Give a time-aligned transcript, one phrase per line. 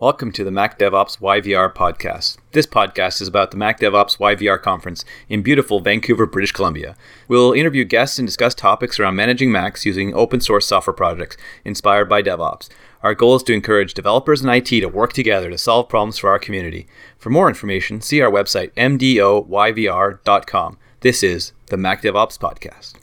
[0.00, 2.36] Welcome to the Mac DevOps YVR podcast.
[2.52, 6.94] This podcast is about the Mac DevOps YVR conference in beautiful Vancouver, British Columbia.
[7.26, 12.08] We'll interview guests and discuss topics around managing Macs using open source software projects inspired
[12.08, 12.68] by DevOps.
[13.02, 16.30] Our goal is to encourage developers and IT to work together to solve problems for
[16.30, 16.86] our community.
[17.18, 19.18] For more information, see our website mdoyvr.com.
[21.00, 22.94] This is the Mac DevOps podcast.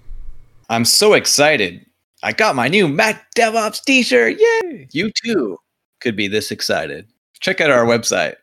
[0.70, 1.86] I'm so excited.
[2.24, 4.40] I got my new Mac DevOps t-shirt.
[4.40, 4.88] Yay!
[4.94, 5.58] You too
[6.00, 7.08] could be this excited.
[7.40, 8.36] Check out our website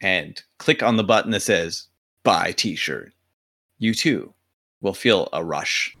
[0.00, 1.86] and click on the button that says
[2.24, 3.12] buy t-shirt.
[3.78, 4.34] You too
[4.80, 5.96] will feel a rush.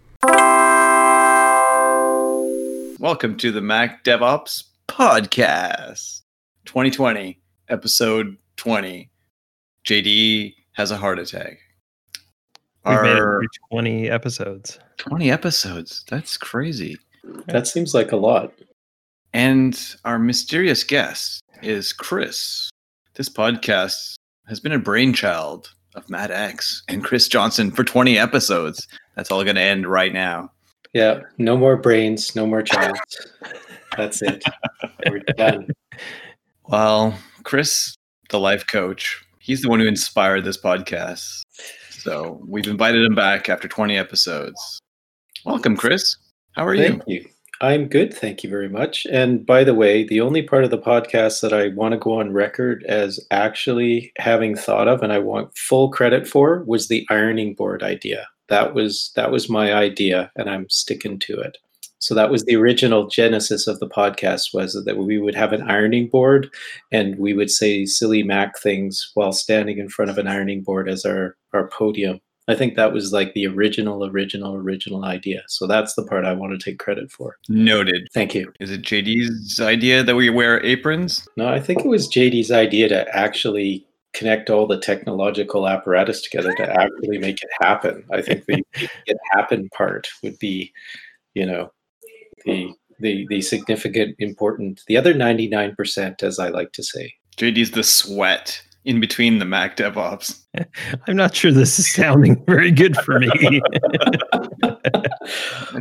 [2.98, 6.22] Welcome to the Mac DevOps podcast
[6.64, 7.38] 2020
[7.68, 9.10] episode 20.
[9.84, 11.58] JD has a heart attack.
[12.84, 14.78] We've made it through 20 episodes.
[14.98, 16.04] 20 episodes.
[16.08, 16.96] That's crazy.
[17.46, 18.52] That seems like a lot.
[19.36, 22.70] And our mysterious guest is Chris.
[23.16, 24.14] This podcast
[24.46, 28.88] has been a brainchild of Mat X and Chris Johnson for 20 episodes.
[29.14, 30.52] That's all going to end right now.
[30.94, 32.96] Yeah, no more brains, no more child.
[33.98, 34.42] That's it.
[35.10, 35.68] We're done.
[36.68, 37.94] Well, Chris,
[38.30, 41.42] the life coach, he's the one who inspired this podcast.
[41.90, 44.80] So we've invited him back after 20 episodes.
[45.44, 46.16] Welcome, Chris.
[46.52, 46.84] How are you?
[46.84, 47.20] Thank you?
[47.20, 47.28] you.
[47.60, 49.06] I'm good, thank you very much.
[49.06, 52.20] And by the way, the only part of the podcast that I want to go
[52.20, 57.06] on record as actually having thought of and I want full credit for was the
[57.08, 58.28] ironing board idea.
[58.48, 61.56] That was that was my idea and I'm sticking to it.
[61.98, 65.62] So that was the original genesis of the podcast was that we would have an
[65.62, 66.50] ironing board
[66.92, 70.90] and we would say silly Mac things while standing in front of an ironing board
[70.90, 72.20] as our our podium.
[72.48, 75.42] I think that was like the original, original, original idea.
[75.48, 77.36] So that's the part I want to take credit for.
[77.48, 78.08] Noted.
[78.14, 78.52] Thank you.
[78.60, 81.26] Is it JD's idea that we wear aprons?
[81.36, 86.54] No, I think it was JD's idea to actually connect all the technological apparatus together
[86.54, 88.04] to actually make it happen.
[88.10, 88.64] I think the
[89.06, 90.72] it happen part would be,
[91.34, 91.72] you know,
[92.44, 97.14] the the the significant important the other 99% as I like to say.
[97.36, 100.40] JD's the sweat in between the Mac DevOps.
[101.08, 103.28] I'm not sure this is sounding very good for me.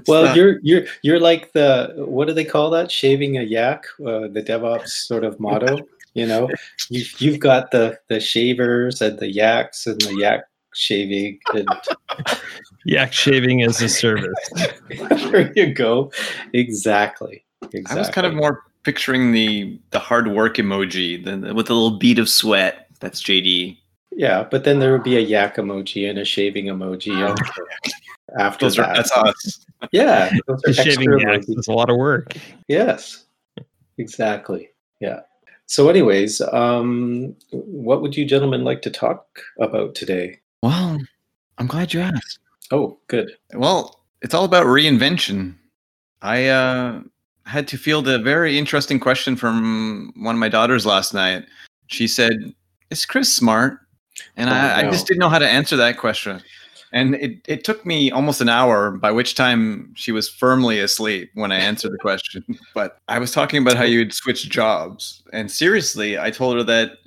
[0.07, 2.91] well, not- you're you're you're like the what do they call that?
[2.91, 5.79] Shaving a yak, uh, the DevOps sort of motto.
[6.13, 6.49] You know,
[6.89, 10.41] you you've got the the shavers and the yaks and the yak
[10.73, 11.39] shaving.
[11.53, 11.67] And
[12.87, 14.31] Yak shaving as a service.
[15.09, 16.11] there you go.
[16.53, 17.43] Exactly.
[17.63, 17.83] Exactly.
[17.89, 21.73] I was kind of more picturing the the hard work emoji the, the- with a
[21.73, 22.84] little bead of sweat.
[22.99, 23.77] That's JD.
[24.11, 27.53] yeah, but then there would be a yak emoji and a shaving emoji after,
[28.39, 28.95] after Those are, that.
[28.95, 29.65] that's us.
[29.91, 31.59] yeah, those are shaving extra yak emojis.
[31.59, 32.35] is a lot of work.
[32.67, 33.25] Yes,
[33.97, 34.69] exactly.
[34.99, 35.21] Yeah.
[35.67, 40.39] So, anyways, um, what would you gentlemen like to talk about today?
[40.61, 40.99] Well,
[41.57, 42.39] I'm glad you asked.
[42.71, 43.35] Oh, good.
[43.53, 45.55] Well, it's all about reinvention.
[46.21, 47.01] I uh,
[47.45, 51.45] had to field a very interesting question from one of my daughters last night.
[51.87, 52.53] She said,
[52.89, 53.79] "Is Chris smart?"
[54.37, 56.41] And Oh, I, I just didn't know how to answer that question.
[56.91, 61.29] And it, it took me almost an hour, by which time she was firmly asleep
[61.33, 62.43] when I answered the question.
[62.73, 65.21] But I was talking about how you'd switch jobs.
[65.33, 66.99] And seriously, I told her that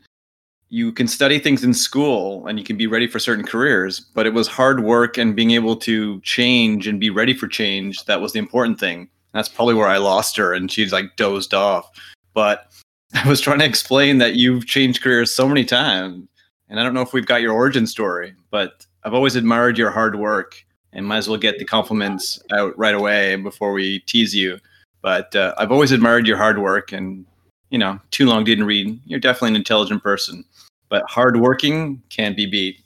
[0.69, 4.27] you can study things in school and you can be ready for certain careers, but
[4.27, 8.21] it was hard work and being able to change and be ready for change that
[8.21, 9.09] was the important thing.
[9.33, 11.89] That's probably where I lost her and she's like dozed off.
[12.35, 12.67] But
[13.15, 16.29] I was trying to explain that you've changed careers so many times.
[16.69, 19.91] And I don't know if we've got your origin story, but I've always admired your
[19.91, 24.35] hard work and might as well get the compliments out right away before we tease
[24.35, 24.59] you.
[25.01, 27.25] But uh, I've always admired your hard work and,
[27.71, 29.01] you know, too long didn't read.
[29.07, 30.45] You're definitely an intelligent person
[30.89, 32.81] but hardworking can't be beat.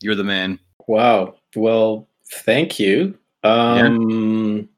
[0.00, 0.58] You're the man.
[0.86, 1.34] Wow.
[1.56, 3.18] Well, thank you.
[3.44, 4.68] Um,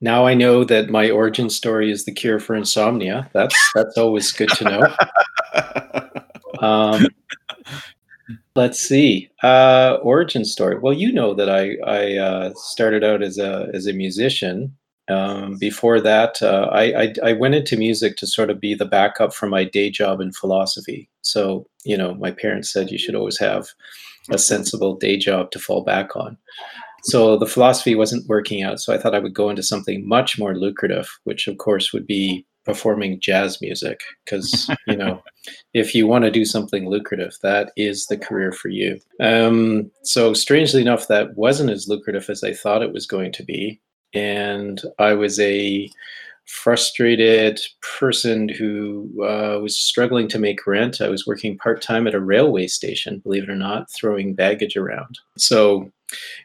[0.00, 3.30] Now I know that my origin story is the cure for insomnia.
[3.32, 4.96] That's that's always good to know.
[6.62, 7.06] Um,
[8.54, 9.30] let's see.
[9.42, 10.78] Uh, origin story.
[10.78, 14.76] Well, you know that I I uh, started out as a as a musician.
[15.08, 18.84] Um, before that, uh, I, I I went into music to sort of be the
[18.84, 21.08] backup for my day job in philosophy.
[21.22, 23.68] So you know, my parents said you should always have
[24.30, 26.36] a sensible day job to fall back on.
[27.06, 28.80] So the philosophy wasn't working out.
[28.80, 32.04] So I thought I would go into something much more lucrative, which of course would
[32.04, 34.00] be performing jazz music.
[34.24, 35.22] Because, you know,
[35.72, 38.98] if you want to do something lucrative, that is the career for you.
[39.20, 43.44] Um, so strangely enough, that wasn't as lucrative as I thought it was going to
[43.44, 43.80] be.
[44.12, 45.88] And I was a
[46.46, 47.60] frustrated
[47.98, 51.00] person who uh, was struggling to make rent.
[51.00, 54.76] I was working part time at a railway station, believe it or not, throwing baggage
[54.76, 55.18] around.
[55.36, 55.90] So,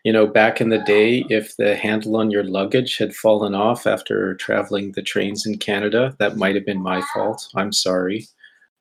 [0.03, 3.85] you know, back in the day, if the handle on your luggage had fallen off
[3.85, 7.47] after traveling the trains in Canada, that might have been my fault.
[7.55, 8.27] I'm sorry.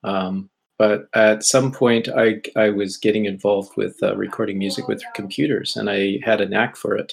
[0.04, 0.48] Um,
[0.78, 5.76] but at some point, I, I was getting involved with uh, recording music with computers,
[5.76, 7.12] and I had a knack for it,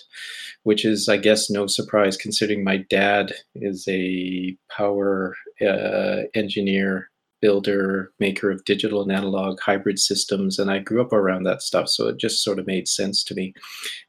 [0.64, 7.10] which is, I guess, no surprise considering my dad is a power uh, engineer,
[7.42, 11.90] builder, maker of digital and analog hybrid systems, and I grew up around that stuff,
[11.90, 13.54] so it just sort of made sense to me.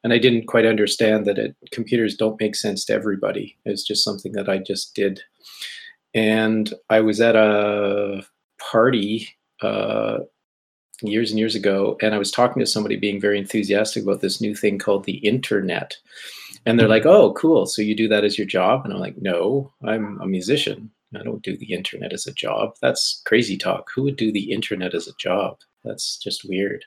[0.03, 3.57] And I didn't quite understand that it, computers don't make sense to everybody.
[3.65, 5.23] It's just something that I just did.
[6.15, 8.25] And I was at a
[8.59, 9.29] party
[9.63, 10.19] uh,
[11.03, 14.41] years and years ago, and I was talking to somebody being very enthusiastic about this
[14.41, 15.97] new thing called the internet.
[16.67, 17.67] And they're like, oh, cool.
[17.67, 18.85] So you do that as your job?
[18.85, 20.91] And I'm like, no, I'm a musician.
[21.17, 22.75] I don't do the internet as a job.
[22.83, 23.91] That's crazy talk.
[23.95, 25.59] Who would do the internet as a job?
[25.85, 26.85] That's just weird.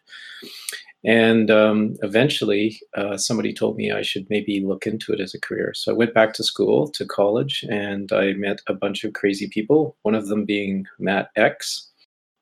[1.03, 5.39] And um, eventually, uh, somebody told me I should maybe look into it as a
[5.39, 5.73] career.
[5.73, 9.47] So I went back to school, to college, and I met a bunch of crazy
[9.47, 11.89] people, one of them being Mat X,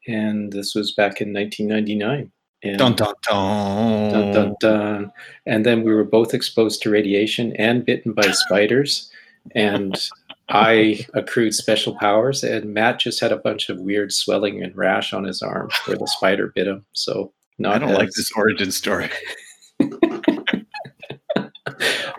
[0.08, 2.32] and this was back in 1999.
[2.62, 4.12] And dun, dun, dun.
[4.12, 5.12] dun, dun, dun.
[5.46, 9.10] And then we were both exposed to radiation and bitten by spiders.
[9.56, 9.96] And
[10.50, 15.14] I accrued special powers, and Matt just had a bunch of weird swelling and rash
[15.14, 16.86] on his arm where the spider bit him.
[16.94, 17.98] So, not I don't as...
[17.98, 19.10] like this origin story.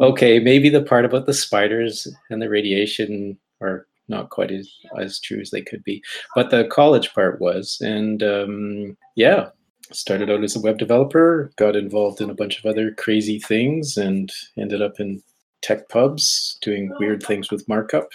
[0.00, 5.18] okay, maybe the part about the spiders and the radiation are not quite as, as
[5.20, 6.02] true as they could be.
[6.34, 7.78] But the college part was.
[7.80, 9.50] And um, yeah,
[9.92, 13.96] started out as a web developer, got involved in a bunch of other crazy things,
[13.96, 15.22] and ended up in
[15.62, 18.08] tech pubs doing weird things with markup.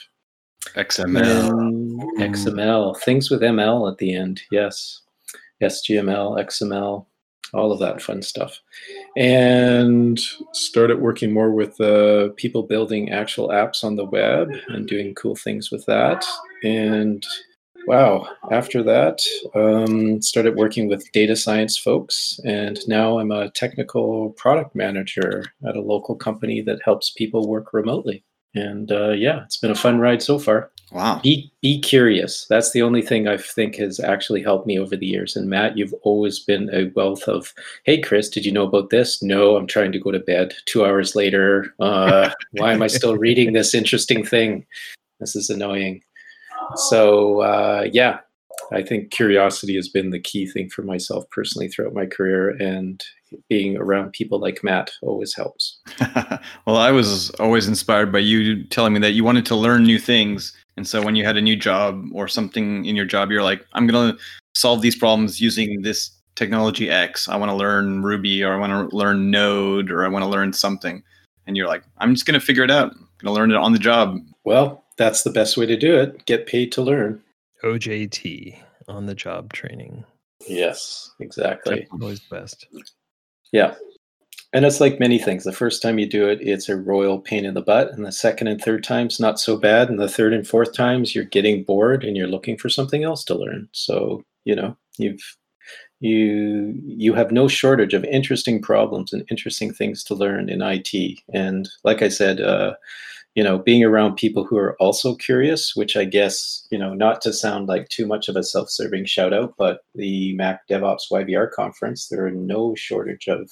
[0.75, 1.49] XML.
[1.49, 2.97] And XML.
[2.99, 5.01] Things with ML at the end, yes.
[5.61, 7.05] SGML, XML,
[7.53, 8.59] all of that fun stuff.
[9.15, 10.19] And
[10.53, 15.35] started working more with uh, people building actual apps on the web and doing cool
[15.35, 16.25] things with that.
[16.63, 17.25] And
[17.87, 19.21] wow, after that,
[19.53, 22.39] um, started working with data science folks.
[22.45, 27.73] And now I'm a technical product manager at a local company that helps people work
[27.73, 28.23] remotely.
[28.53, 30.71] And uh, yeah, it's been a fun ride so far.
[30.91, 31.19] Wow.
[31.21, 32.45] Be be curious.
[32.47, 35.35] That's the only thing I think has actually helped me over the years.
[35.35, 37.53] And Matt, you've always been a wealth of,
[37.83, 39.21] hey, Chris, did you know about this?
[39.21, 40.53] No, I'm trying to go to bed.
[40.65, 44.65] Two hours later, uh, why am I still reading this interesting thing?
[45.19, 46.01] This is annoying.
[46.75, 48.19] So uh, yeah,
[48.71, 53.03] I think curiosity has been the key thing for myself personally throughout my career, and
[53.49, 55.79] being around people like Matt always helps.
[56.65, 59.99] well, I was always inspired by you telling me that you wanted to learn new
[59.99, 63.43] things and so when you had a new job or something in your job, you're
[63.43, 64.19] like, I'm going to
[64.55, 67.29] solve these problems using this technology X.
[67.29, 70.29] I want to learn Ruby or I want to learn Node or I want to
[70.29, 71.01] learn something.
[71.47, 72.91] And you're like, I'm just going to figure it out.
[72.91, 74.19] I'm going to learn it on the job.
[74.43, 76.25] Well, that's the best way to do it.
[76.25, 77.21] Get paid to learn.
[77.63, 78.57] OJT,
[78.87, 80.05] on the job training.
[80.47, 81.87] Yes, exactly.
[81.91, 82.67] Always best.
[83.51, 83.75] Yeah.
[84.53, 85.43] And it's like many things.
[85.43, 87.91] The first time you do it, it's a royal pain in the butt.
[87.91, 89.89] And the second and third times, not so bad.
[89.89, 93.23] And the third and fourth times, you're getting bored and you're looking for something else
[93.25, 93.67] to learn.
[93.73, 95.37] So, you know, you've
[95.99, 101.19] you you have no shortage of interesting problems and interesting things to learn in IT.
[101.33, 102.75] And like I said, uh,
[103.35, 107.21] you know, being around people who are also curious, which I guess, you know, not
[107.21, 111.51] to sound like too much of a self-serving shout out, but the Mac DevOps YVR
[111.51, 113.51] conference, there are no shortage of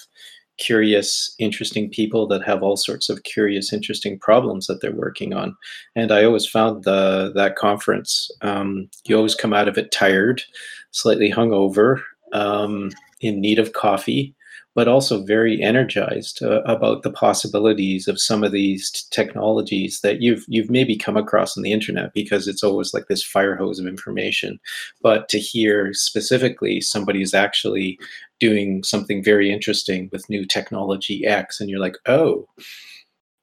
[0.58, 5.56] curious, interesting people that have all sorts of curious, interesting problems that they're working on.
[5.96, 10.44] And I always found the that conference, um, you always come out of it tired,
[10.92, 14.36] slightly hungover, um, in need of coffee,
[14.76, 20.22] but also very energized uh, about the possibilities of some of these t- technologies that
[20.22, 23.80] you've you've maybe come across on the internet because it's always like this fire hose
[23.80, 24.60] of information.
[25.02, 28.00] But to hear specifically somebody's actually
[28.40, 32.48] doing something very interesting with new technology x and you're like oh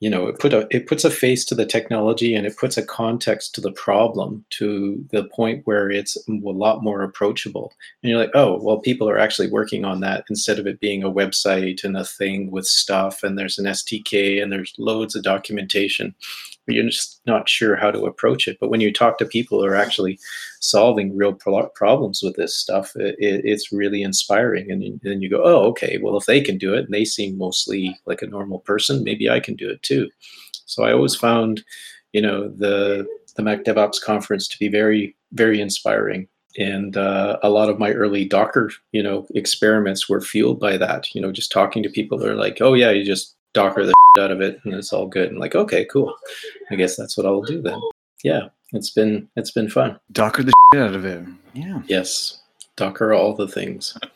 [0.01, 2.77] you know it put a it puts a face to the technology and it puts
[2.77, 7.73] a context to the problem to the point where it's a lot more approachable.
[8.03, 11.03] And you're like oh well people are actually working on that instead of it being
[11.03, 15.23] a website and a thing with stuff and there's an SDK and there's loads of
[15.23, 16.15] documentation
[16.71, 19.67] you're just not sure how to approach it but when you talk to people who
[19.67, 20.19] are actually
[20.61, 25.43] solving real pro- problems with this stuff it, it's really inspiring and then you go
[25.45, 28.61] oh okay well if they can do it and they seem mostly like a normal
[28.61, 30.09] person maybe i can do it too
[30.71, 31.63] so I always found,
[32.13, 36.29] you know, the the Mac DevOps conference to be very, very inspiring.
[36.59, 41.15] And uh, a lot of my early Docker, you know, experiments were fueled by that.
[41.15, 43.93] You know, just talking to people that are like, "Oh yeah, you just Docker the
[44.21, 46.15] out of it, and it's all good." And like, okay, cool.
[46.71, 47.81] I guess that's what I'll do then.
[48.23, 49.99] Yeah, it's been it's been fun.
[50.13, 51.25] Docker the shit out of it.
[51.55, 51.83] Yeah.
[51.87, 52.43] Yes,
[52.77, 53.97] Docker all the things.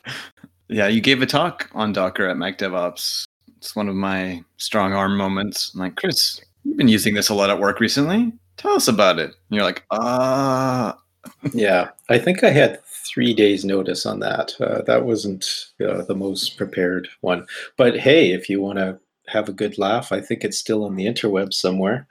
[0.67, 3.25] Yeah, you gave a talk on Docker at Mac DevOps.
[3.57, 5.71] It's one of my strong arm moments.
[5.73, 8.33] I'm like, Chris, you've been using this a lot at work recently.
[8.57, 9.25] Tell us about it.
[9.25, 10.97] And you're like, ah.
[11.53, 14.53] yeah, I think I had three days notice on that.
[14.59, 15.45] Uh, that wasn't
[15.79, 17.45] uh, the most prepared one.
[17.77, 20.95] But hey, if you want to have a good laugh, I think it's still on
[20.95, 22.07] the interweb somewhere.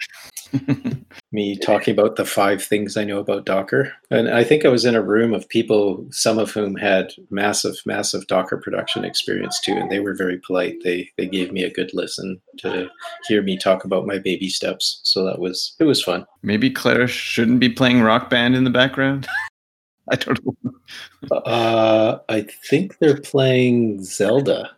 [1.32, 3.92] me talking about the five things I know about Docker.
[4.10, 7.76] And I think I was in a room of people, some of whom had massive,
[7.84, 10.76] massive Docker production experience too, and they were very polite.
[10.84, 12.88] They they gave me a good listen to
[13.26, 15.00] hear me talk about my baby steps.
[15.02, 16.26] So that was it was fun.
[16.42, 19.26] Maybe Claire shouldn't be playing rock band in the background.
[20.10, 21.38] I don't know.
[21.38, 24.70] Uh, I think they're playing Zelda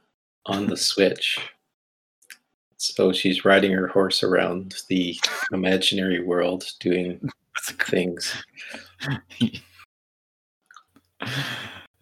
[0.47, 1.39] on the Switch.
[2.95, 5.19] So she's riding her horse around the
[5.53, 7.29] imaginary world doing
[7.63, 8.35] things.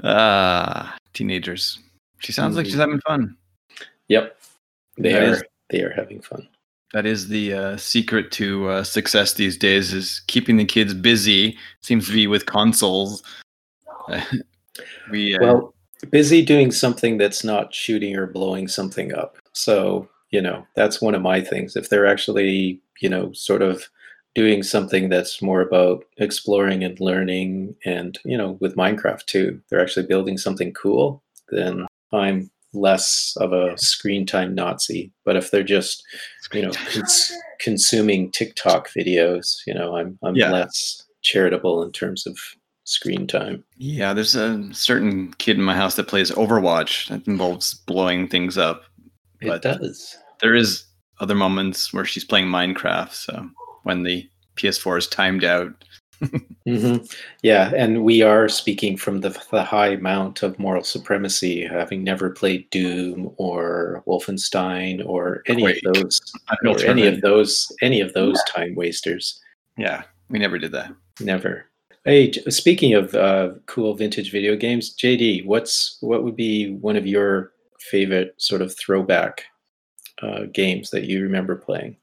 [0.02, 1.78] Ah, uh, teenagers.
[2.18, 2.56] She sounds mm-hmm.
[2.58, 3.36] like she's having fun.
[4.08, 4.36] Yep.
[4.98, 6.46] They that are is, they are having fun.
[6.92, 11.56] That is the uh, secret to uh, success these days is keeping the kids busy.
[11.80, 13.22] Seems to be with consoles.
[15.10, 15.74] we uh, Well,
[16.10, 19.38] busy doing something that's not shooting or blowing something up.
[19.52, 21.76] So you know that's one of my things.
[21.76, 23.88] If they're actually you know sort of
[24.34, 29.80] doing something that's more about exploring and learning and you know with minecraft too they're
[29.80, 35.12] actually building something cool then i'm less of a screen time nazi.
[35.24, 36.02] But if they're just
[36.52, 40.50] you know cons- consuming tiktok videos you know i'm i'm yeah.
[40.50, 42.36] less charitable in terms of
[42.86, 43.64] screen time.
[43.76, 48.58] Yeah there's a certain kid in my house that plays overwatch that involves blowing things
[48.58, 48.82] up.
[49.40, 50.84] It does there is
[51.20, 53.12] other moments where she's playing Minecraft.
[53.12, 53.48] So
[53.84, 55.72] when the PS4 is timed out.
[56.66, 57.04] mm-hmm.
[57.42, 62.30] Yeah, and we are speaking from the, the high mount of moral supremacy, having never
[62.30, 66.20] played Doom or Wolfenstein or any Wait, of those,
[66.64, 69.40] or any of those, any of those time wasters.
[69.76, 70.92] Yeah, we never did that.
[71.20, 71.66] Never.
[72.04, 77.06] Hey, speaking of uh, cool vintage video games, JD, what's what would be one of
[77.06, 79.44] your favorite sort of throwback
[80.22, 81.96] uh, games that you remember playing?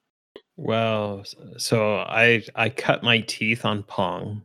[0.57, 1.23] Well,
[1.57, 4.43] so I I cut my teeth on Pong,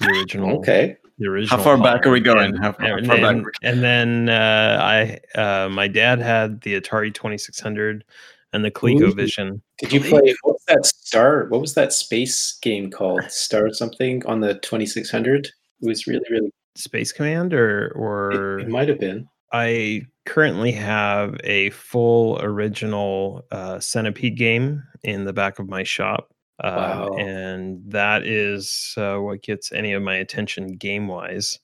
[0.00, 0.58] the original.
[0.58, 0.96] okay.
[1.18, 1.56] The original.
[1.56, 1.84] How far Pong.
[1.84, 2.54] back are we going?
[2.54, 3.52] And, How far, and, far and, back?
[3.62, 8.04] And then uh, I uh, my dad had the Atari Twenty Six Hundred
[8.52, 9.60] and the ColecoVision.
[9.78, 11.46] Did you play what was that Star?
[11.48, 13.22] What was that space game called?
[13.30, 15.46] Star something on the Twenty Six Hundred.
[15.80, 19.28] It was really really Space Command or or it, it might have been.
[19.52, 26.30] I currently have a full original uh, Centipede game in the back of my shop.
[26.62, 27.16] Uh, wow.
[27.16, 31.58] And that is uh, what gets any of my attention game wise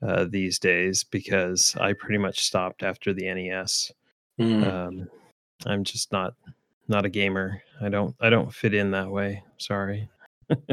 [0.00, 3.90] uh, these days because I pretty much stopped after the NES.
[4.40, 4.72] Mm.
[4.72, 5.08] Um,
[5.66, 6.34] I'm just not
[6.86, 7.62] not a gamer.
[7.80, 9.42] I don't I don't fit in that way.
[9.58, 10.08] Sorry.
[10.48, 10.68] but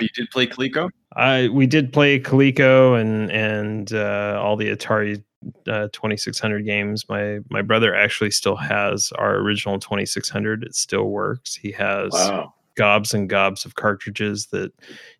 [0.00, 0.88] you did play Coleco.
[1.14, 5.22] I we did play Coleco and and uh, all the Atari
[5.68, 7.08] uh, 2600 games.
[7.08, 10.64] My my brother actually still has our original 2600.
[10.64, 11.54] It still works.
[11.54, 12.54] He has wow.
[12.74, 14.72] gobs and gobs of cartridges that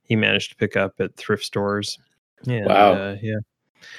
[0.03, 1.99] he managed to pick up at thrift stores.
[2.47, 2.93] And, wow.
[2.93, 3.39] Uh, yeah.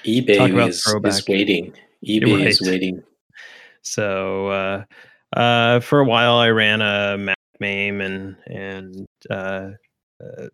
[0.03, 1.73] eBay is, is, waiting.
[2.05, 2.47] eBay right.
[2.47, 3.03] is waiting.
[3.81, 4.83] So uh,
[5.37, 9.71] uh, for a while, I ran a Mac MAME and and uh,
[10.21, 10.47] uh,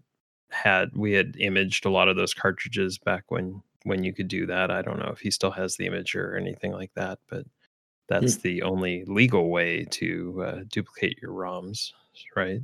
[0.49, 4.45] had we had imaged a lot of those cartridges back when when you could do
[4.47, 4.71] that.
[4.71, 7.45] I don't know if he still has the image or anything like that, but
[8.07, 8.41] that's mm.
[8.41, 11.91] the only legal way to uh, duplicate your ROMs,
[12.35, 12.61] right?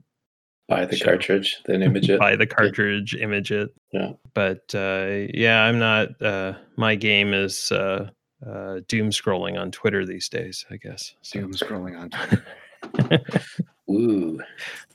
[0.67, 2.19] Buy the so, cartridge, then image it.
[2.19, 3.23] buy the cartridge, yeah.
[3.23, 3.69] image it.
[3.91, 4.13] Yeah.
[4.33, 6.21] But uh, yeah, I'm not.
[6.21, 8.09] Uh, my game is uh,
[8.45, 10.65] uh, doom scrolling on Twitter these days.
[10.69, 11.39] I guess so.
[11.39, 13.23] doom scrolling on Twitter.
[13.89, 14.39] Ooh.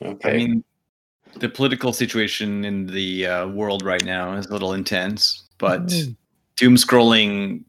[0.01, 0.31] Okay.
[0.31, 0.65] I mean,
[1.41, 6.15] the political situation in the uh, world right now is a little intense but mm.
[6.57, 7.65] doom scrolling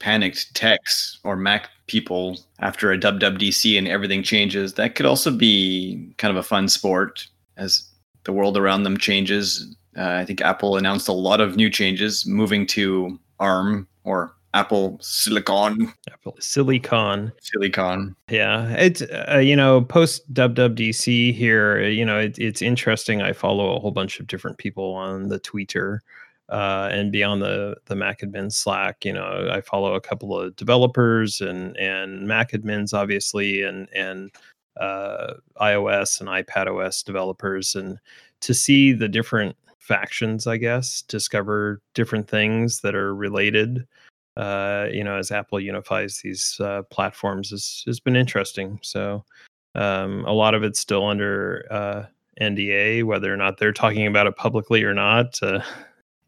[0.00, 6.12] panicked techs or Mac people after a WWDC and everything changes, that could also be
[6.18, 7.26] kind of a fun sport
[7.56, 7.88] as
[8.24, 9.74] the world around them changes.
[9.96, 14.98] Uh, I think Apple announced a lot of new changes, moving to ARM or Apple
[15.00, 15.90] Silicon.
[16.12, 17.32] Apple Silicon.
[17.40, 18.14] Silicon.
[18.28, 21.82] Yeah, it's uh, you know post WWDC here.
[21.82, 23.22] You know it, it's interesting.
[23.22, 26.02] I follow a whole bunch of different people on the Twitter.
[26.48, 30.56] Uh, and beyond the the Mac admin Slack, you know, I follow a couple of
[30.56, 34.30] developers and and Mac admins, obviously, and and
[34.78, 37.98] uh, iOS and iPad OS developers, and
[38.40, 43.86] to see the different factions, I guess, discover different things that are related.
[44.36, 48.78] Uh, you know, as Apple unifies these uh, platforms, has has been interesting.
[48.82, 49.24] So
[49.74, 52.04] um, a lot of it's still under uh,
[52.40, 55.38] NDA, whether or not they're talking about it publicly or not.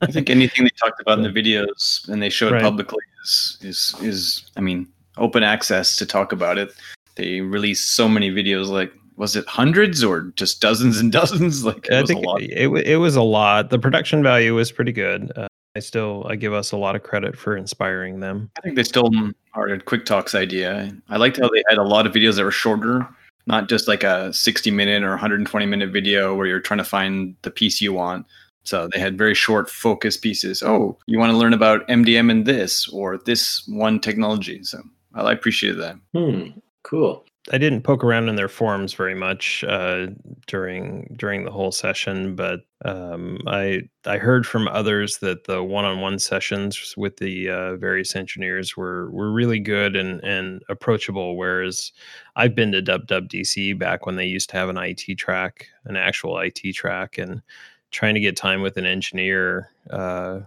[0.01, 2.63] I think anything they talked about in the videos and they showed right.
[2.63, 6.73] publicly is is is I mean open access to talk about it.
[7.17, 11.65] They released so many videos, like was it hundreds or just dozens and dozens?
[11.65, 13.71] Like it I think It, it was a lot.
[13.71, 15.31] The production value was pretty good.
[15.37, 18.51] Uh, I still I give us a lot of credit for inspiring them.
[18.59, 19.11] I think they still
[19.55, 20.91] are a Quick Talks idea.
[21.09, 23.07] I liked how they had a lot of videos that were shorter,
[23.47, 27.37] not just like a 60 minute or 120 minute video where you're trying to find
[27.43, 28.27] the piece you want.
[28.65, 30.63] So they had very short focus pieces.
[30.63, 34.63] Oh, you want to learn about MDM and this or this one technology.
[34.63, 34.83] So
[35.15, 35.97] I appreciated that.
[36.15, 37.25] Hmm, cool.
[37.53, 40.09] I didn't poke around in their forums very much uh,
[40.47, 46.19] during during the whole session, but um, I I heard from others that the one-on-one
[46.19, 51.37] sessions with the uh, various engineers were were really good and and approachable.
[51.37, 51.93] Whereas
[52.37, 56.39] I've been to WWDC back when they used to have an IT track, an actual
[56.39, 57.41] IT track, and
[57.91, 60.41] trying to get time with an engineer, uh,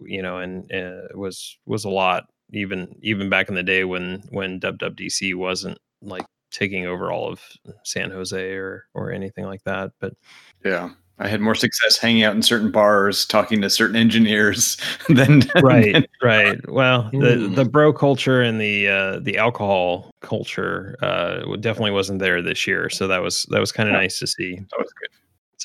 [0.00, 2.24] you know, and uh, was was a lot.
[2.52, 7.40] Even even back in the day when when WWDC wasn't like taking over all of
[7.84, 9.92] San Jose or or anything like that.
[10.00, 10.14] But
[10.64, 14.76] yeah, I had more success hanging out in certain bars, talking to certain engineers
[15.08, 16.70] than right, than, right.
[16.70, 22.42] Well, the the bro culture and the uh, the alcohol culture uh, definitely wasn't there
[22.42, 24.00] this year, so that was that was kind of yeah.
[24.00, 24.56] nice to see.
[24.56, 25.10] That was good.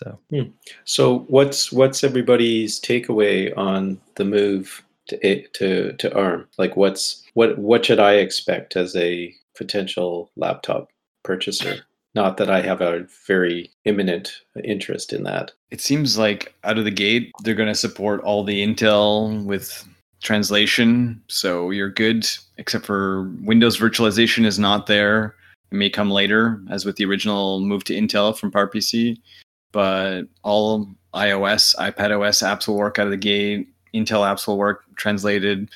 [0.04, 0.50] So, hmm.
[0.86, 6.48] so what's what's everybody's takeaway on the move to to to ARM?
[6.58, 10.90] Like, what's what what should I expect as a potential laptop
[11.24, 11.86] purchaser.
[12.14, 15.52] Not that I have a very imminent interest in that.
[15.70, 19.88] It seems like out of the gate, they're going to support all the Intel with
[20.22, 21.22] translation.
[21.28, 25.36] So you're good, except for Windows virtualization is not there.
[25.72, 29.18] It may come later, as with the original move to Intel from PowerPC.
[29.72, 33.68] But all iOS, iPad OS apps will work out of the gate.
[33.94, 35.70] Intel apps will work translated.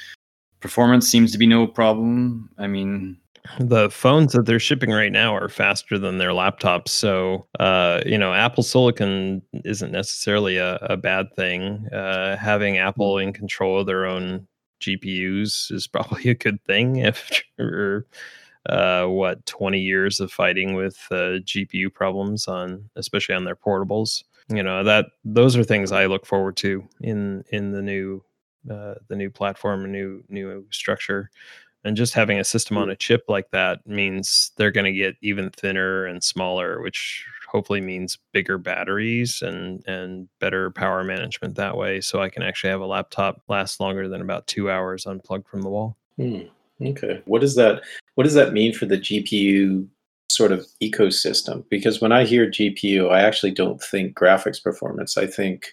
[0.59, 2.49] Performance seems to be no problem.
[2.57, 3.17] I mean,
[3.59, 6.89] the phones that they're shipping right now are faster than their laptops.
[6.89, 11.87] So, uh, you know, Apple Silicon isn't necessarily a, a bad thing.
[11.93, 14.47] Uh, having Apple in control of their own
[14.81, 18.05] GPUs is probably a good thing if you're,
[18.69, 24.23] uh, what, 20 years of fighting with uh, GPU problems on, especially on their portables.
[24.49, 28.23] You know, that those are things I look forward to in in the new
[28.69, 31.31] uh, the new platform, a new new structure
[31.85, 32.91] and just having a system on mm.
[32.91, 37.79] a chip like that means they're going to get even thinner and smaller which hopefully
[37.79, 42.81] means bigger batteries and and better power management that way so i can actually have
[42.81, 46.41] a laptop last longer than about two hours unplugged from the wall hmm.
[46.81, 47.21] Okay.
[47.25, 47.81] What does that
[48.15, 49.87] what does that mean for the gpu
[50.29, 51.63] sort of ecosystem?
[51.69, 55.17] Because when i hear gpu i actually don't think graphics performance.
[55.17, 55.67] I think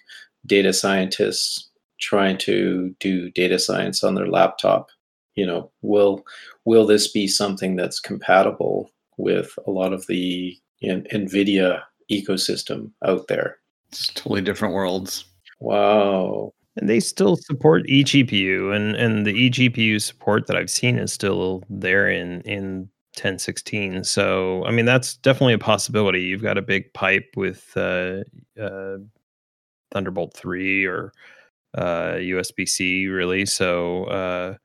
[0.45, 4.89] data scientists trying to do data science on their laptop
[5.35, 6.23] you know will
[6.65, 13.57] will this be something that's compatible with a lot of the nvidia ecosystem out there?
[13.89, 15.25] It's totally different worlds.
[15.59, 21.13] Wow and they still support eGPU, and and the eGPU support that I've seen is
[21.13, 24.03] still there in in 1016.
[24.03, 26.23] So I mean that's definitely a possibility.
[26.23, 28.23] You've got a big pipe with uh,
[28.59, 28.97] uh,
[29.91, 31.13] Thunderbolt three or
[31.77, 33.45] uh, USB C, really.
[33.45, 34.55] So uh,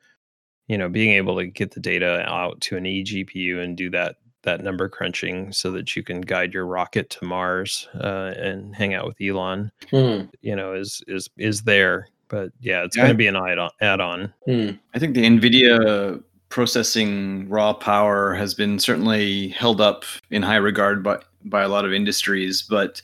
[0.68, 4.16] you know being able to get the data out to an eGPU and do that
[4.42, 8.94] that number crunching so that you can guide your rocket to Mars uh, and hang
[8.94, 10.28] out with Elon, mm.
[10.40, 12.08] you know, is is is there.
[12.28, 13.04] But yeah, it's yeah.
[13.04, 13.70] going to be an add-on.
[13.80, 14.32] add-on.
[14.46, 14.78] Mm.
[14.94, 21.02] I think the NVIDIA processing raw power has been certainly held up in high regard
[21.02, 23.00] by by a lot of industries, but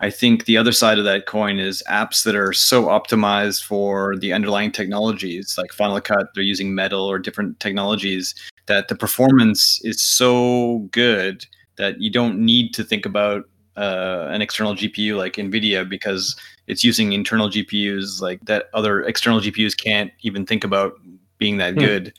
[0.00, 4.16] I think the other side of that coin is apps that are so optimized for
[4.16, 8.34] the underlying technologies, like Final Cut, they're using Metal or different technologies,
[8.66, 13.44] that the performance is so good that you don't need to think about
[13.76, 16.34] uh, an external GPU like NVIDIA because
[16.66, 20.94] it's using internal GPUs like that other external GPUs can't even think about
[21.38, 21.80] being that Hmm.
[21.80, 22.12] good.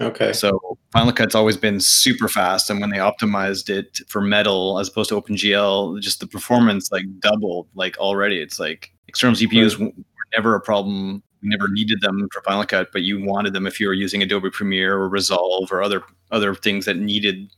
[0.00, 0.32] Okay.
[0.32, 4.88] So Final Cut's always been super fast, and when they optimized it for Metal as
[4.88, 7.68] opposed to OpenGL, just the performance like doubled.
[7.74, 10.04] Like already, it's like external GPUs w- were
[10.36, 11.22] never a problem.
[11.42, 14.22] We never needed them for Final Cut, but you wanted them if you were using
[14.22, 17.48] Adobe Premiere or Resolve or other other things that needed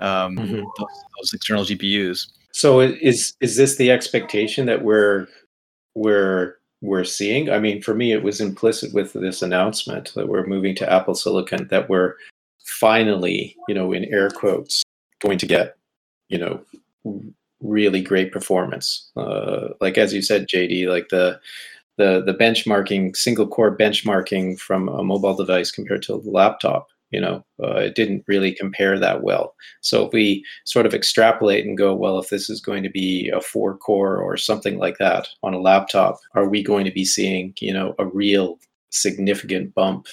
[0.00, 0.64] um, Mhm.
[0.78, 2.28] those, those external GPUs.
[2.52, 5.26] So is is this the expectation that we're
[5.94, 7.50] we're we're seeing?
[7.50, 11.14] I mean, for me, it was implicit with this announcement that we're moving to Apple
[11.14, 11.66] Silicon.
[11.68, 12.14] That we're
[12.64, 14.82] finally, you know, in air quotes,
[15.20, 15.76] going to get,
[16.28, 16.60] you know,
[17.60, 19.10] really great performance.
[19.16, 21.40] Uh, like as you said, JD, like the
[21.98, 26.88] the the benchmarking, single core benchmarking from a mobile device compared to a laptop.
[27.10, 29.54] You know, uh, it didn't really compare that well.
[29.80, 33.30] So if we sort of extrapolate and go, well, if this is going to be
[33.30, 37.06] a four core or something like that on a laptop, are we going to be
[37.06, 38.58] seeing, you know, a real
[38.90, 40.06] significant bump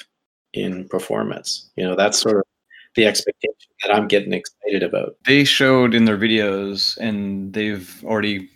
[0.54, 1.70] in performance?
[1.76, 2.44] You know, that's sort of
[2.96, 5.18] the expectation that I'm getting excited about.
[5.26, 8.50] they showed in their videos and they've already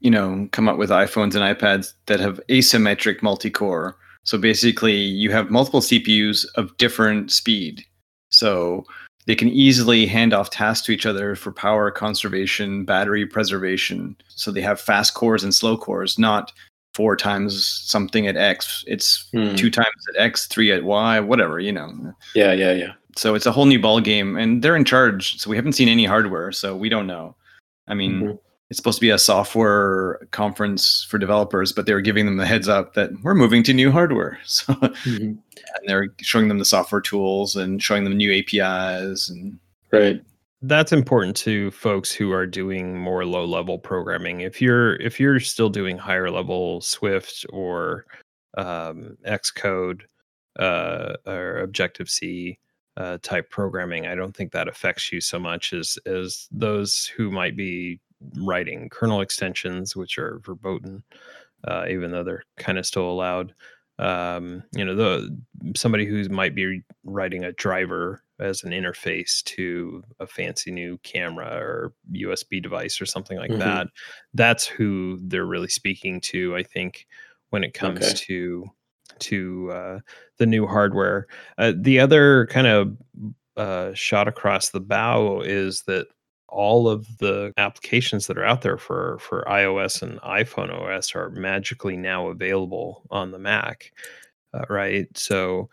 [0.00, 5.30] you know come up with iphones and ipads that have asymmetric multi-core so basically you
[5.30, 7.84] have multiple cpus of different speed
[8.30, 8.84] so
[9.26, 14.50] they can easily hand off tasks to each other for power conservation battery preservation so
[14.50, 16.52] they have fast cores and slow cores not
[16.94, 19.54] four times something at x it's Hmm.
[19.54, 21.88] two times at x three at y whatever you know
[22.34, 22.92] Yeah, yeah, yeah.
[23.16, 25.38] so it's a whole new ball game, and they're in charge.
[25.40, 27.34] So we haven't seen any hardware, so we don't know.
[27.88, 28.38] I mean, Mhm.
[28.70, 32.46] It's supposed to be a software conference for developers, but they were giving them the
[32.46, 34.38] heads up that we're moving to new hardware.
[34.46, 35.38] So Mhm.
[35.38, 39.58] and they're showing them the software tools and showing them new APIs and
[39.92, 40.22] Right.
[40.62, 45.40] that's important to folks who are doing more low level programming if you're if you're
[45.40, 48.04] still doing higher level swift or
[48.58, 50.02] um, xcode
[50.58, 52.58] uh, or objective c
[52.98, 57.30] uh, type programming i don't think that affects you so much as as those who
[57.30, 57.98] might be
[58.36, 61.02] writing kernel extensions which are verboten
[61.64, 63.54] uh, even though they're kind of still allowed
[63.98, 65.38] um, you know the
[65.76, 71.58] somebody who might be writing a driver as an interface to a fancy new camera
[71.58, 73.58] or USB device or something like Mhm.
[73.58, 73.88] that.
[74.32, 77.06] That's who they're really speaking to, I think,
[77.50, 78.14] when it comes Okay.
[78.14, 78.64] to
[79.18, 79.98] to uh,
[80.38, 81.26] the new hardware.
[81.58, 82.96] Uh, the other kind of
[83.56, 86.06] uh, shot across the bow is that
[86.50, 91.30] all of the applications that are out there for for iOS and iPhone OS are
[91.30, 93.92] magically now available on the Mac,
[94.54, 95.06] uh, right?
[95.16, 95.70] So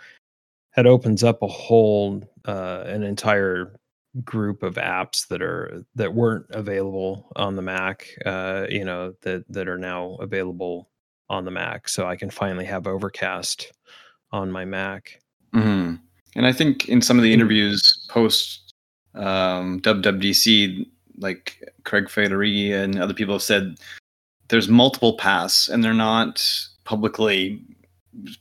[0.77, 3.79] it opens up a whole uh, an entire
[4.23, 9.43] group of apps that are that weren't available on the Mac, uh, you know, that
[9.49, 10.89] that are now available
[11.29, 11.89] on the Mac.
[11.89, 13.71] So I can finally have Overcast
[14.31, 15.19] on my Mac.
[15.53, 15.95] hmm
[16.35, 18.66] And I think in some of the interviews post
[19.15, 20.85] um, WWDC,
[21.17, 23.77] like Craig Federighi and other people have said,
[24.49, 26.43] there's multiple paths, and they're not
[26.83, 27.61] publicly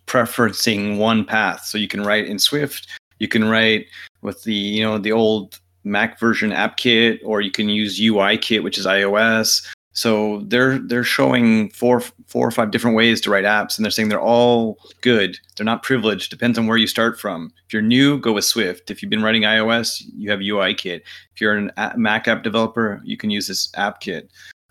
[0.06, 1.64] preferencing one path.
[1.64, 2.86] So you can write in Swift,
[3.18, 3.86] you can write
[4.22, 8.78] with the you know the old Mac version AppKit, or you can use UIKit, which
[8.78, 9.66] is iOS.
[9.96, 13.90] So they're they're showing four four or five different ways to write apps, and they're
[13.90, 15.38] saying they're all good.
[15.56, 16.30] They're not privileged.
[16.30, 17.50] Depends on where you start from.
[17.66, 18.90] If you're new, go with Swift.
[18.90, 21.00] If you've been writing iOS, you have UIKit.
[21.34, 24.28] If you're an a- Mac app developer, you can use this AppKit.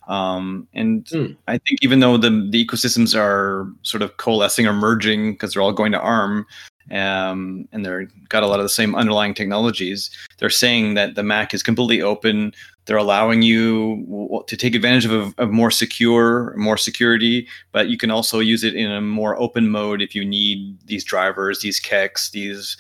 [0.08, 1.32] Um, and Hmm.
[1.48, 5.64] I think even though the the ecosystems are sort of coalescing or merging because they're
[5.64, 6.46] all going to ARM,
[6.92, 11.24] um, and they're got a lot of the same underlying technologies, they're saying that the
[11.24, 12.54] Mac is completely open.
[12.86, 18.12] They're allowing you to take advantage of, of more secure, more security, but you can
[18.12, 22.30] also use it in a more open mode if you need these drivers, these kexts,
[22.30, 22.78] these,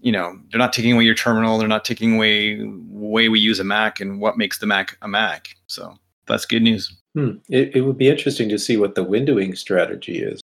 [0.00, 1.58] you know, they're not taking away your terminal.
[1.58, 5.08] They're not taking away way we use a Mac and what makes the Mac a
[5.08, 5.48] Mac.
[5.66, 6.94] So that's good news.
[7.14, 7.38] Hmm.
[7.48, 10.40] It, it would be interesting to see what the windowing strategy is.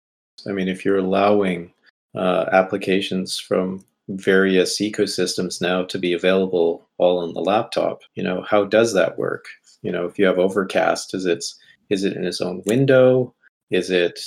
[0.48, 1.72] I mean, if you're allowing
[2.14, 8.42] uh, applications from various ecosystems now to be available all on the laptop, you know,
[8.42, 9.46] how does that work?
[9.83, 11.44] You know, if you have Overcast, is it
[11.90, 13.35] is it in its own window?
[13.70, 14.20] Is it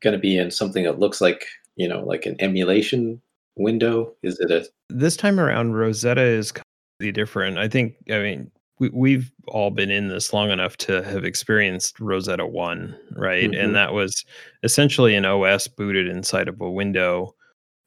[0.00, 1.46] going to be in something that looks like
[1.78, 3.22] you know, like an emulation
[3.56, 4.12] window?
[4.22, 7.56] Is it a This time around, Rosetta is completely different.
[7.56, 12.00] I think, I mean, we, we've all been in this long enough to have experienced
[12.00, 13.50] Rosetta 1, right?
[13.50, 13.64] Mhm.
[13.64, 14.24] And that was
[14.62, 17.34] essentially an OS booted inside of a window,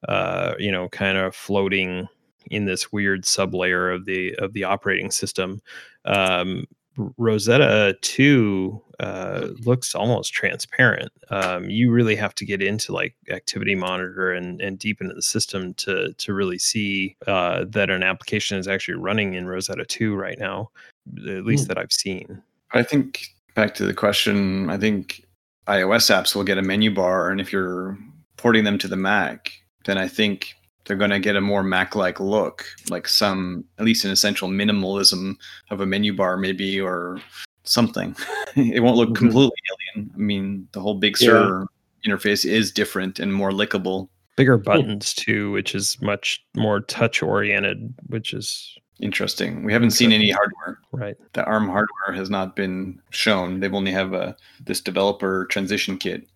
[0.07, 2.07] uh, you know, kind of floating
[2.49, 5.61] in this weird sublayer of the of the operating system.
[6.05, 6.65] Um,
[6.97, 11.11] Rosetta 2 uh, looks almost transparent.
[11.29, 15.21] Um, you really have to get into like activity monitor and, and deep into the
[15.21, 20.15] system to to really see uh, that an application is actually running in Rosetta 2
[20.15, 20.69] right now,
[21.17, 21.67] at least mm.
[21.69, 22.41] that I've seen.
[22.73, 25.25] I think back to the question, I think
[25.67, 27.97] iOS apps will get a menu bar, and if you're
[28.37, 29.51] porting them to the Mac,
[29.85, 34.05] then I think they're going to get a more Mac-like look, like some at least
[34.05, 35.35] an essential minimalism
[35.69, 37.19] of a menu bar, maybe or
[37.63, 38.15] something.
[38.55, 39.25] it won't look mm-hmm.
[39.25, 39.57] completely
[39.95, 40.11] alien.
[40.13, 41.65] I mean, the whole Big Sur
[42.03, 42.11] yeah.
[42.11, 44.09] interface is different and more lickable.
[44.37, 49.63] Bigger buttons too, which is much more touch oriented, which is interesting.
[49.63, 50.79] We haven't seen any hardware.
[50.91, 51.17] Right.
[51.33, 53.59] The ARM hardware has not been shown.
[53.59, 56.27] They've only have a this developer transition kit.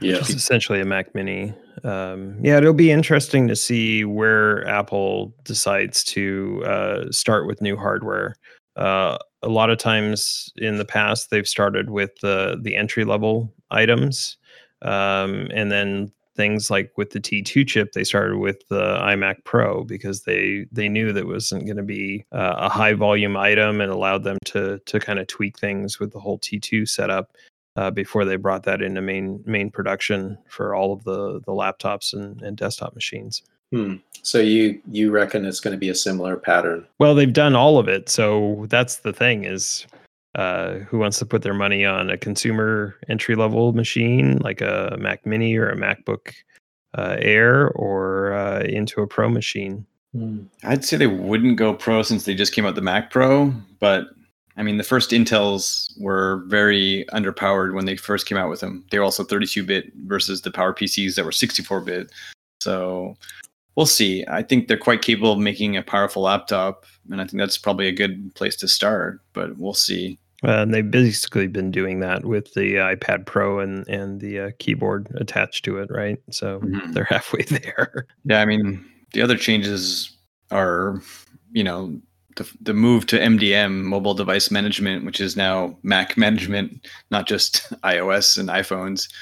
[0.00, 1.52] Yeah, it's essentially a Mac Mini.
[1.84, 7.76] Um, yeah, it'll be interesting to see where Apple decides to uh, start with new
[7.76, 8.34] hardware.
[8.76, 13.52] Uh, a lot of times in the past, they've started with the the entry level
[13.70, 14.36] items,
[14.82, 19.82] um, and then things like with the T2 chip, they started with the iMac Pro
[19.84, 23.90] because they they knew that wasn't going to be uh, a high volume item and
[23.90, 27.32] allowed them to to kind of tweak things with the whole T2 setup
[27.78, 32.12] uh, before they brought that into main main production for all of the the laptops
[32.12, 33.42] and, and desktop machines.
[33.72, 33.96] Hmm.
[34.22, 36.84] So you you reckon it's going to be a similar pattern?
[36.98, 39.86] Well, they've done all of it, so that's the thing is.
[40.34, 44.94] Uh, who wants to put their money on a consumer entry level machine like a
[45.00, 46.32] Mac Mini or a MacBook
[46.96, 49.84] uh, Air or uh, into a Pro machine?
[50.12, 50.42] Hmm.
[50.62, 54.08] I'd say they wouldn't go Pro since they just came out the Mac Pro, but
[54.58, 58.84] I mean, the first Intels were very underpowered when they first came out with them.
[58.90, 62.12] They were also 32 bit versus the Power PCs that were 64 bit.
[62.60, 63.16] So
[63.76, 64.24] we'll see.
[64.28, 67.86] I think they're quite capable of making a powerful laptop, and I think that's probably
[67.86, 69.20] a good place to start.
[69.32, 70.18] But we'll see.
[70.44, 74.50] Uh, and they've basically been doing that with the iPad Pro and and the uh,
[74.58, 76.18] keyboard attached to it, right?
[76.30, 76.92] So mm-hmm.
[76.92, 78.06] they're halfway there.
[78.24, 80.16] Yeah, I mean, the other changes
[80.50, 81.00] are,
[81.52, 82.00] you know,
[82.38, 87.70] the, the move to MDM, mobile device management, which is now Mac management, not just
[87.82, 89.12] iOS and iPhones.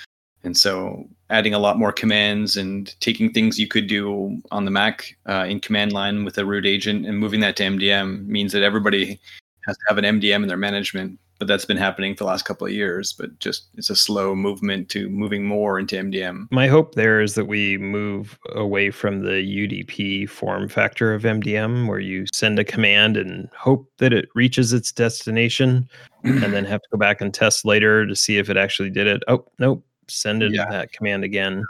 [0.45, 4.71] And so adding a lot more commands and taking things you could do on the
[4.71, 8.53] Mac uh, in command line with a root agent and moving that to MDM means
[8.53, 9.19] that everybody
[9.67, 12.45] has to have an MDM in their management but that's been happening for the last
[12.45, 16.67] couple of years but just it's a slow movement to moving more into mdm my
[16.67, 22.01] hope there is that we move away from the udp form factor of mdm where
[22.01, 25.89] you send a command and hope that it reaches its destination
[26.27, 29.07] and then have to go back and test later to see if it actually did
[29.07, 29.23] it.
[29.29, 29.85] Oh nope.
[30.09, 30.67] Send it yeah.
[30.71, 31.65] that command again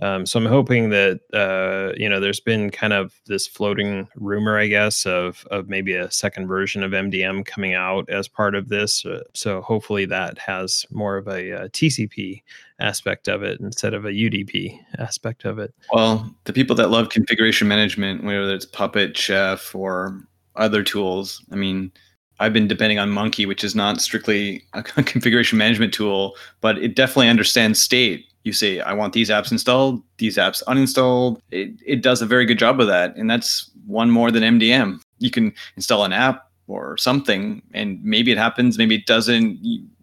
[0.00, 4.58] um, so I'm hoping that uh, you know there's been kind of this floating rumor,
[4.58, 8.68] I guess, of of maybe a second version of MDM coming out as part of
[8.68, 9.04] this.
[9.04, 12.42] Uh, so hopefully that has more of a, a, uh, TCP
[12.80, 15.74] aspect of it instead of a UDP aspect of it.
[15.92, 20.20] Well, the people that love configuration management, whether it's Puppet, Chef, or
[20.56, 21.92] other tools, I mean.
[22.40, 26.96] I've been depending on Munki, which is not strictly a configuration management tool, but it
[26.96, 28.26] definitely understands state.
[28.44, 31.40] You say i want these apps installed these apps uninstalled.
[31.50, 35.02] It, it does a very good job of that and that's one more than mdm
[35.18, 39.60] you can install an app or something and maybe it happens maybe it doesn't.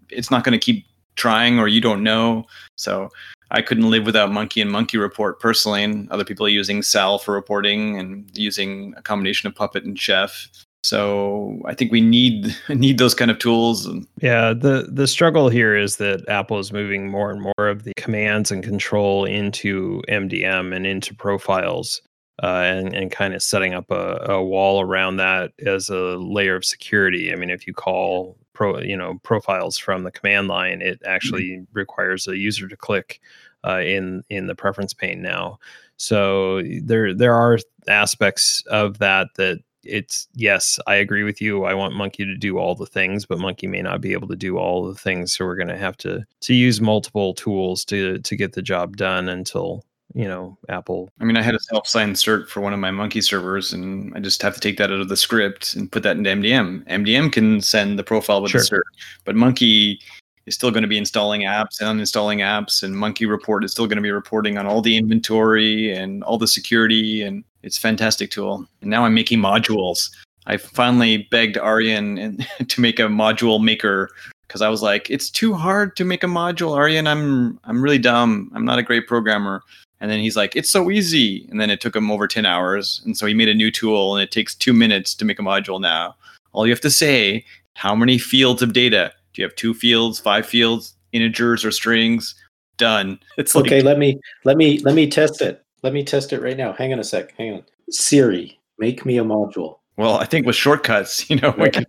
[0.10, 2.46] It's not going to keep trying or you don't know.
[2.76, 3.10] So
[3.50, 7.18] i couldn't live without Munki and Munki report personally and other people are using sal
[7.18, 10.48] for reporting and using a combination of puppet and chef
[10.84, 13.90] so I think we need need those kind of tools.
[14.22, 17.94] Yeah, the the struggle here is that Apple is moving more and more of the
[17.98, 22.02] commands and control into MDM and into profiles,
[22.44, 26.56] uh, and and kind of setting up a, a wall around that as a layer
[26.56, 27.32] of security.
[27.32, 31.50] I mean, if you call pro you know profiles from the command line, it actually
[31.50, 31.64] mm-hmm.
[31.74, 33.20] requires a user to click
[33.66, 35.60] uh, in in the preference pane now.
[35.98, 41.64] So there there are aspects of that that it's yes, I agree with you.
[41.66, 44.36] I want Munki to do all the things, but Munki may not be able to
[44.36, 45.34] do all the things.
[45.34, 48.98] So we're going to have to to use multiple tools to to get the job
[48.98, 51.10] done until you know Apple.
[51.20, 54.14] I mean, I had a self signed cert for one of my Munki servers, and
[54.16, 56.86] I just have to take that out of the script and put that into MDM.
[56.88, 58.62] MDM can send the profile with sure.
[58.62, 58.82] the cert,
[59.26, 60.00] but Munki
[60.48, 63.86] is still going to be installing apps and uninstalling apps and Munki report is still
[63.86, 67.82] going to be reporting on all the inventory and all the security and it's a
[67.82, 68.66] fantastic tool.
[68.82, 70.10] And now i'm making modules.
[70.48, 74.10] I finally begged Arjen to make a module maker
[74.48, 77.06] because i was like it's too hard to make a module Arjen.
[77.06, 78.50] I'm i'm really dumb.
[78.56, 79.62] I'm not a great programmer.
[80.00, 81.46] And then he's like it's so easy.
[81.52, 83.02] And then it took him over 10 hours.
[83.06, 85.44] And so he made a new tool and it takes two minutes to make a
[85.44, 86.16] module now.
[86.54, 89.12] All you have to say how many fields of data?
[89.38, 92.34] Do you have two fields, five fields, integers or strings?
[92.78, 93.20] Done.
[93.38, 95.64] It's like, okay, let me let me let me test it.
[95.84, 96.74] Let me test it right now.
[96.74, 97.36] Hang on a sec.
[97.38, 97.64] Hang on.
[97.92, 99.78] Siri, make me a module.
[99.96, 101.86] Well, I think with shortcuts, you know, we could,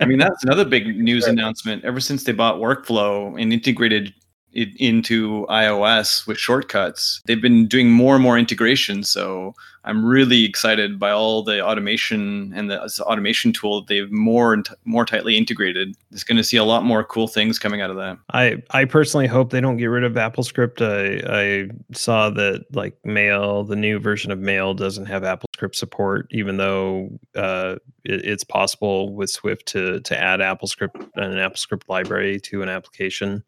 [0.00, 1.82] I mean, that's another big news announcement.
[1.82, 4.12] Ever since they bought Workflow and integrated
[4.52, 9.02] it into iOS with shortcuts, they've been doing more and more integration.
[9.02, 14.52] So I'm really excited by all the automation and the automation tool that they've more
[14.52, 15.96] and t- more tightly integrated.
[16.10, 18.18] It's going to see a lot more cool things coming out of that.
[18.32, 20.82] I I personally hope they don't get rid of AppleScript.
[20.82, 26.26] I I saw that like Mail, the new version of Mail doesn't have AppleScript support,
[26.30, 31.88] even though uh, it, it's possible with Swift to to add AppleScript and an AppleScript
[31.88, 33.42] library to an application.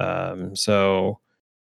[0.00, 1.18] Um, so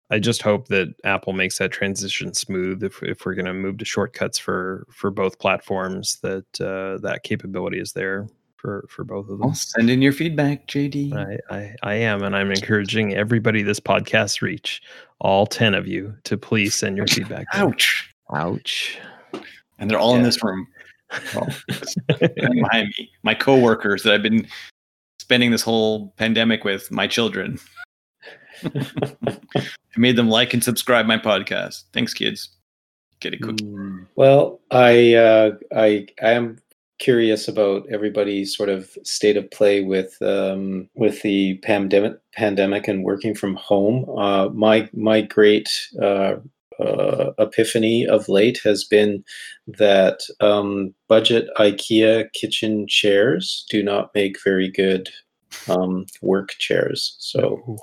[0.09, 2.83] I just hope that Apple makes that transition smooth.
[2.83, 7.23] If if we're going to move to shortcuts for for both platforms, that uh, that
[7.23, 9.47] capability is there for for both of them.
[9.47, 11.13] Well, send in your feedback, JD.
[11.13, 14.81] I, I I am, and I'm encouraging everybody this podcast reach,
[15.19, 17.47] all ten of you, to please send your feedback.
[17.53, 18.13] Ouch!
[18.33, 18.97] Ouch!
[19.79, 20.17] And they're all yeah.
[20.17, 20.67] in this room.
[21.35, 21.49] Well,
[22.19, 24.47] behind me, my coworkers that I've been
[25.19, 27.59] spending this whole pandemic with, my children.
[28.65, 31.83] I made them like and subscribe my podcast.
[31.93, 32.49] Thanks, kids.
[33.19, 33.65] Get a cookie.
[33.65, 34.07] Mm.
[34.15, 36.57] Well, I uh, I I am
[36.99, 43.03] curious about everybody's sort of state of play with um, with the pandemic pandemic and
[43.03, 44.09] working from home.
[44.17, 45.69] Uh, my my great
[46.01, 46.35] uh,
[46.79, 49.23] uh, epiphany of late has been
[49.67, 55.09] that um, budget IKEA kitchen chairs do not make very good
[55.69, 57.15] um, work chairs.
[57.19, 57.77] So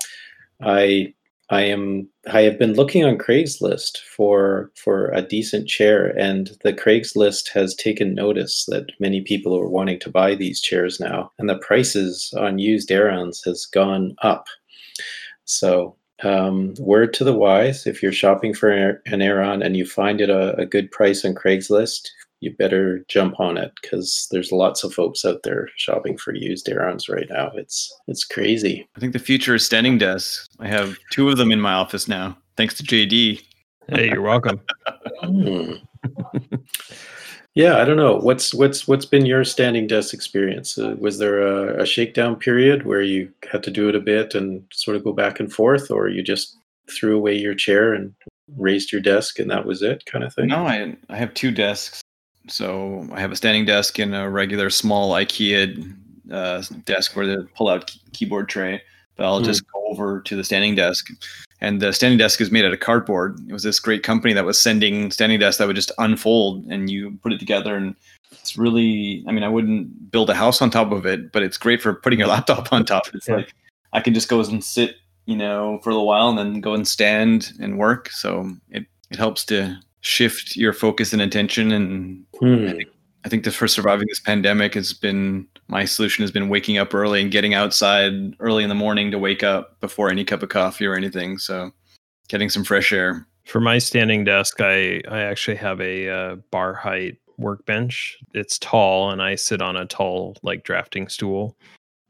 [0.61, 1.13] I
[1.49, 6.73] I am I have been looking on Craigslist for for a decent chair and the
[6.73, 11.49] Craigslist has taken notice that many people are wanting to buy these chairs now and
[11.49, 14.45] the prices on used Aerons has gone up.
[15.45, 20.21] So um, word to the wise, if you're shopping for an Aeron and you find
[20.21, 22.09] it a, a good price on Craigslist,
[22.41, 26.67] you better jump on it because there's lots of folks out there shopping for used
[26.67, 27.51] Aerons right now.
[27.53, 28.87] It's it's crazy.
[28.97, 30.47] I think the future is standing desks.
[30.59, 33.41] I have two of them in my office now, thanks to JD.
[33.87, 34.59] Hey, you're welcome.
[35.21, 35.73] hmm.
[37.53, 38.17] yeah, I don't know.
[38.17, 40.77] What's what's what's been your standing desk experience?
[40.77, 44.33] Uh, was there a, a shakedown period where you had to do it a bit
[44.33, 46.57] and sort of go back and forth, or you just
[46.89, 48.13] threw away your chair and
[48.57, 50.47] raised your desk and that was it, kind of thing?
[50.47, 52.00] No, I I have two desks.
[52.47, 55.95] So I have a standing desk and a regular small IKEA
[56.31, 58.81] uh, desk where the pull-out keyboard tray.
[59.15, 59.45] But I'll mm.
[59.45, 61.09] just go over to the standing desk,
[61.59, 63.39] and the standing desk is made out of cardboard.
[63.47, 66.89] It was this great company that was sending standing desks that would just unfold, and
[66.89, 67.95] you put it together, and
[68.31, 69.23] it's really.
[69.27, 71.93] I mean, I wouldn't build a house on top of it, but it's great for
[71.93, 73.03] putting your laptop on top.
[73.13, 73.35] It's yeah.
[73.35, 73.53] like
[73.93, 76.73] I can just go and sit, you know, for a little while, and then go
[76.73, 78.09] and stand and work.
[78.11, 81.71] So it it helps to shift your focus and attention.
[81.71, 82.67] And hmm.
[82.67, 82.89] I, think,
[83.25, 86.93] I think the for surviving this pandemic has been my solution has been waking up
[86.93, 90.49] early and getting outside early in the morning to wake up before any cup of
[90.49, 91.37] coffee or anything.
[91.37, 91.71] So
[92.27, 93.25] getting some fresh air.
[93.45, 98.17] For my standing desk, I I actually have a uh, bar height workbench.
[98.33, 101.57] It's tall, and I sit on a tall like drafting stool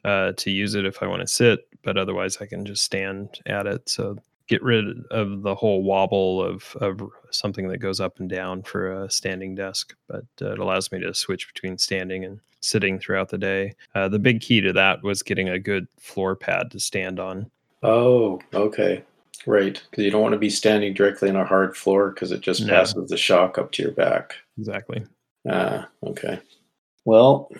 [0.04, 1.62] uh, to use it if I want to sit.
[1.84, 3.90] But otherwise, I can just stand at it.
[3.90, 4.18] So
[4.52, 8.92] get rid of the whole wobble of, of something that goes up and down for
[8.92, 13.30] a standing desk, but uh, it allows me to switch between standing and sitting throughout
[13.30, 13.74] the day.
[13.96, 17.50] Uh, the big key to that was getting a good floor pad to stand on.
[17.82, 19.02] Oh, okay.
[19.46, 19.82] Right.
[19.90, 22.66] Because you don't want to be standing directly on a hard floor because it just
[22.66, 22.74] no.
[22.74, 24.36] passes the shock up to your back.
[24.58, 25.02] Exactly.
[25.50, 26.42] Ah, okay.
[27.06, 27.52] Well,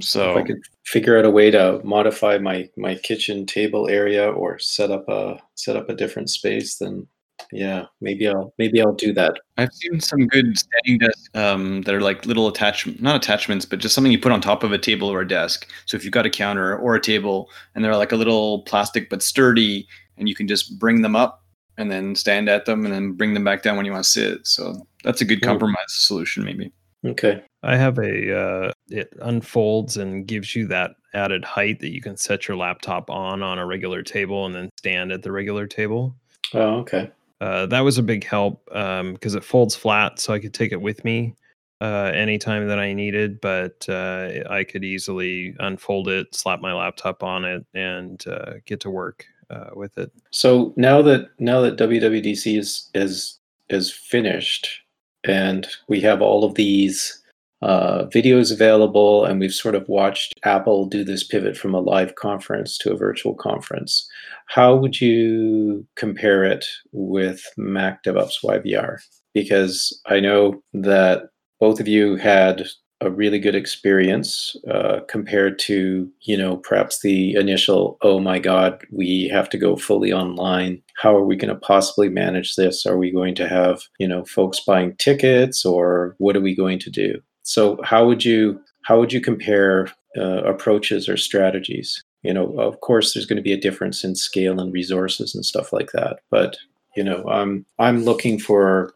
[0.00, 4.30] so if I could figure out a way to modify my my kitchen table area
[4.30, 7.06] or set up a set up a different space, then
[7.52, 9.38] yeah, maybe I'll maybe I'll do that.
[9.56, 13.78] I've seen some good standing desks um, that are like little attachment, not attachments, but
[13.78, 15.68] just something you put on top of a table or a desk.
[15.86, 19.10] So if you've got a counter or a table, and they're like a little plastic
[19.10, 21.44] but sturdy, and you can just bring them up
[21.78, 24.10] and then stand at them, and then bring them back down when you want to
[24.10, 24.46] sit.
[24.46, 26.72] So that's a good compromise solution, maybe.
[27.04, 27.42] Okay.
[27.62, 32.16] I have a uh, it unfolds and gives you that added height that you can
[32.16, 36.14] set your laptop on on a regular table and then stand at the regular table.
[36.54, 37.10] Oh, okay.
[37.40, 40.72] Uh, that was a big help because um, it folds flat, so I could take
[40.72, 41.34] it with me
[41.80, 43.40] uh, anytime that I needed.
[43.40, 48.80] But uh, I could easily unfold it, slap my laptop on it, and uh, get
[48.80, 50.12] to work uh, with it.
[50.30, 53.38] So now that now that WWDC is is
[53.70, 54.82] is finished,
[55.24, 57.20] and we have all of these
[57.62, 62.14] uh, videos available, and we've sort of watched Apple do this pivot from a live
[62.14, 64.08] conference to a virtual conference.
[64.46, 68.98] How would you compare it with Mac DevOps YVR?
[69.34, 71.24] Because I know that
[71.60, 72.64] both of you had
[73.00, 78.84] a really good experience uh, compared to you know perhaps the initial oh my god
[78.90, 80.82] we have to go fully online.
[80.96, 82.84] How are we going to possibly manage this?
[82.84, 86.78] Are we going to have you know folks buying tickets or what are we going
[86.80, 87.20] to do?
[87.42, 92.02] So how would you how would you compare uh, approaches or strategies?
[92.22, 95.44] You know of course there's going to be a difference in scale and resources and
[95.44, 96.58] stuff like that but
[96.96, 98.92] you know i'm i'm looking for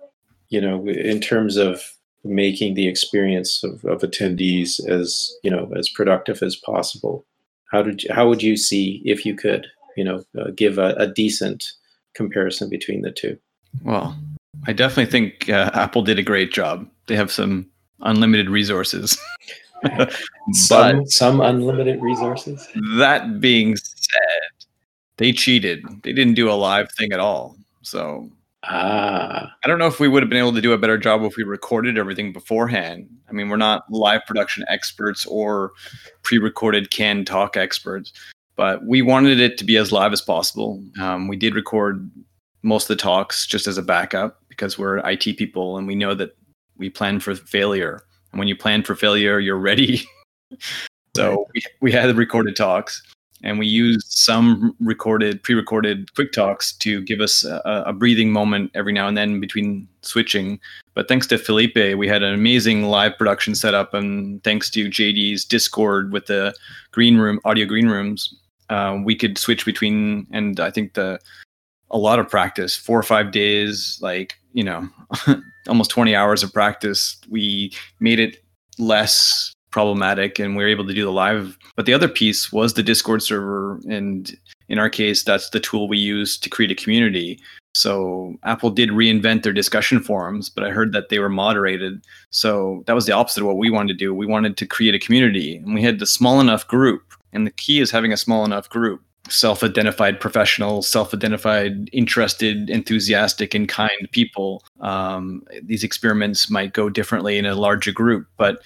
[0.49, 1.83] you know in terms of
[2.25, 7.25] making the experience of, of attendees as you know as productive as possible.
[7.71, 9.67] How did you, how would you see if you could
[9.97, 11.65] you know uh, give a, a, decent
[12.15, 13.39] comparison between the two?
[13.83, 14.17] Well
[14.67, 16.89] i definitely think uh, apple did a great job.
[17.07, 17.69] They have some
[18.01, 19.19] unlimited resources.
[20.53, 22.67] Some some unlimited resources?
[22.97, 24.67] That being said
[25.19, 25.85] they cheated.
[26.03, 27.57] They didn't do a live thing at all.
[27.83, 28.31] So
[28.67, 29.53] Ah.
[29.63, 31.37] I don't know if we would have been able to do a better job if
[31.37, 33.09] we recorded everything beforehand.
[33.29, 35.73] I mean, we're not live production experts or
[36.23, 38.13] pre recorded canned talk experts,
[38.57, 40.83] but we wanted it to be as live as possible.
[41.01, 42.11] Um, we did record
[42.63, 46.15] most of the talks just as a backup because we're IT people and we know
[46.15, 46.37] that
[46.77, 48.03] we plan for failure.
[48.33, 50.03] And when you plan for failure, you're ready.
[51.17, 53.03] so we, we had recorded talks
[53.45, 58.71] and we used some recorded, pre-recorded quick talks to give us a, a, breathing moment
[58.75, 60.59] every now and then between switching.
[60.95, 65.45] But thanks to Felipe, we had an amazing live production setup, and thanks to JD's
[65.45, 66.55] Discord with the
[66.91, 68.35] green room audio green rooms,
[68.71, 70.27] uh, we could switch between.
[70.33, 71.21] And I think the
[71.91, 74.89] a lot of practice, four or five days, like you know,
[75.69, 77.21] almost twenty hours of practice.
[77.29, 78.39] We made it
[78.79, 81.59] less problematic and we were able to do the live.
[81.75, 84.33] But the other piece was the discord server and
[84.69, 87.41] in our case that's the tool we use to create a community.
[87.75, 92.05] So apple did reinvent their discussion forums but i heard that they were moderated.
[92.31, 94.15] So that was the opposite of what we wanted to do.
[94.15, 97.03] We wanted to create a community and we had the small enough group
[97.33, 99.03] and the key is having a small enough group.
[99.29, 104.63] Self-identified professionals self-identified interested enthusiastic and kind people.
[104.81, 108.59] Um, these experiments might go differently in a larger group but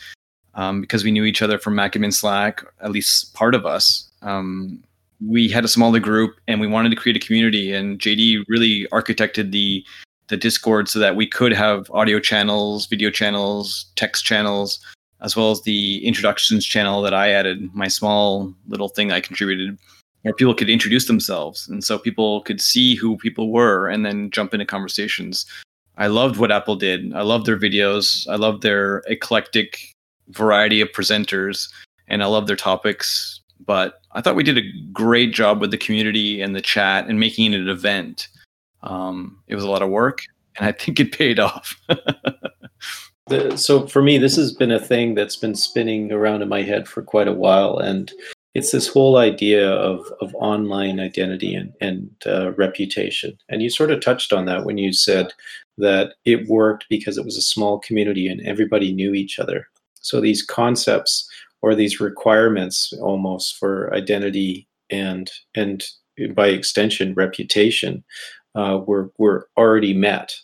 [0.54, 4.08] um, because we knew each other from Macadmin Slack, at least part of us.
[4.22, 4.82] Um,
[5.26, 7.72] we had a smaller group and we wanted to create a community.
[7.72, 9.84] And JD really architected the
[10.28, 14.78] the Discord so that we could have audio channels, video channels, text channels,
[15.22, 19.78] as well as the introductions channel that I added, my small little thing I contributed,
[20.22, 21.66] where people could introduce themselves.
[21.68, 25.46] And so people could see who people were and then jump into conversations.
[25.96, 27.12] I loved what Apple did.
[27.14, 28.28] I loved their videos.
[28.28, 29.96] I loved their eclectic
[30.30, 31.68] variety of presenters,
[32.06, 33.40] and I love their topics.
[33.64, 37.20] But I thought we did a great job with the community and the chat and
[37.20, 38.28] making it an event.
[38.82, 40.22] Um, it was a lot of work,
[40.56, 41.78] and I think it paid off.
[43.26, 46.62] the, so for me, this has been a thing that's been spinning around in my
[46.62, 48.12] head for quite a while, and
[48.54, 53.38] it's this whole idea of, of online identity and, and uh, reputation.
[53.48, 55.32] And you sort of touched on that when you said
[55.76, 59.68] that it worked because it was a small community and everybody knew each other.
[60.02, 61.28] So these concepts
[61.62, 65.84] or these requirements almost for identity and and
[66.34, 68.04] by extension reputation
[68.54, 70.34] uh, were were already met.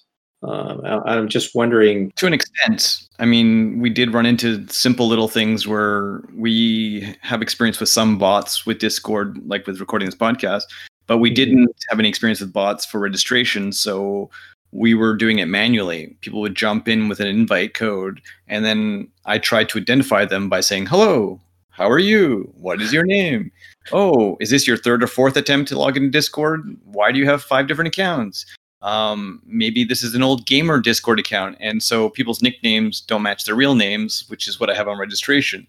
[0.42, 2.12] Um, I'm just wondering.
[2.16, 7.40] To an extent, I mean, we did run into simple little things where we have
[7.40, 10.64] experience with some bots with Discord, like with recording this podcast,
[11.06, 11.34] but we mm-hmm.
[11.34, 13.72] didn't have any experience with bots for registration.
[13.72, 14.28] So
[14.74, 16.16] we were doing it manually.
[16.20, 20.48] People would jump in with an invite code, and then I tried to identify them
[20.48, 22.52] by saying, Hello, how are you?
[22.56, 23.52] What is your name?
[23.92, 26.76] Oh, is this your third or fourth attempt to log into Discord?
[26.84, 28.44] Why do you have five different accounts?
[28.82, 33.44] Um, maybe this is an old gamer Discord account, and so people's nicknames don't match
[33.44, 35.66] their real names, which is what I have on registration.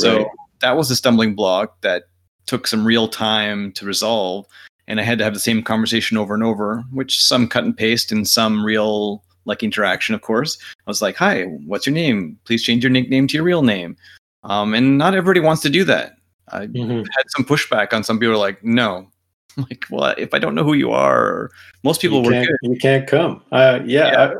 [0.00, 0.06] Right.
[0.06, 0.30] So
[0.60, 2.04] that was a stumbling block that
[2.46, 4.46] took some real time to resolve
[4.88, 7.76] and I had to have the same conversation over and over, which some cut and
[7.76, 10.58] paste and some real like interaction, of course.
[10.86, 12.38] I was like, "Hi, what's your name?
[12.44, 13.96] Please change your nickname to your real name."
[14.44, 16.12] Um, and not everybody wants to do that.
[16.48, 16.98] I mm-hmm.
[16.98, 18.34] had some pushback on some people.
[18.34, 19.08] Are like, "No."
[19.56, 21.50] I'm like, well, if I don't know who you are,
[21.82, 22.56] most people you were good.
[22.62, 23.42] You can't come.
[23.52, 24.24] Uh, yeah, yeah.
[24.24, 24.34] I,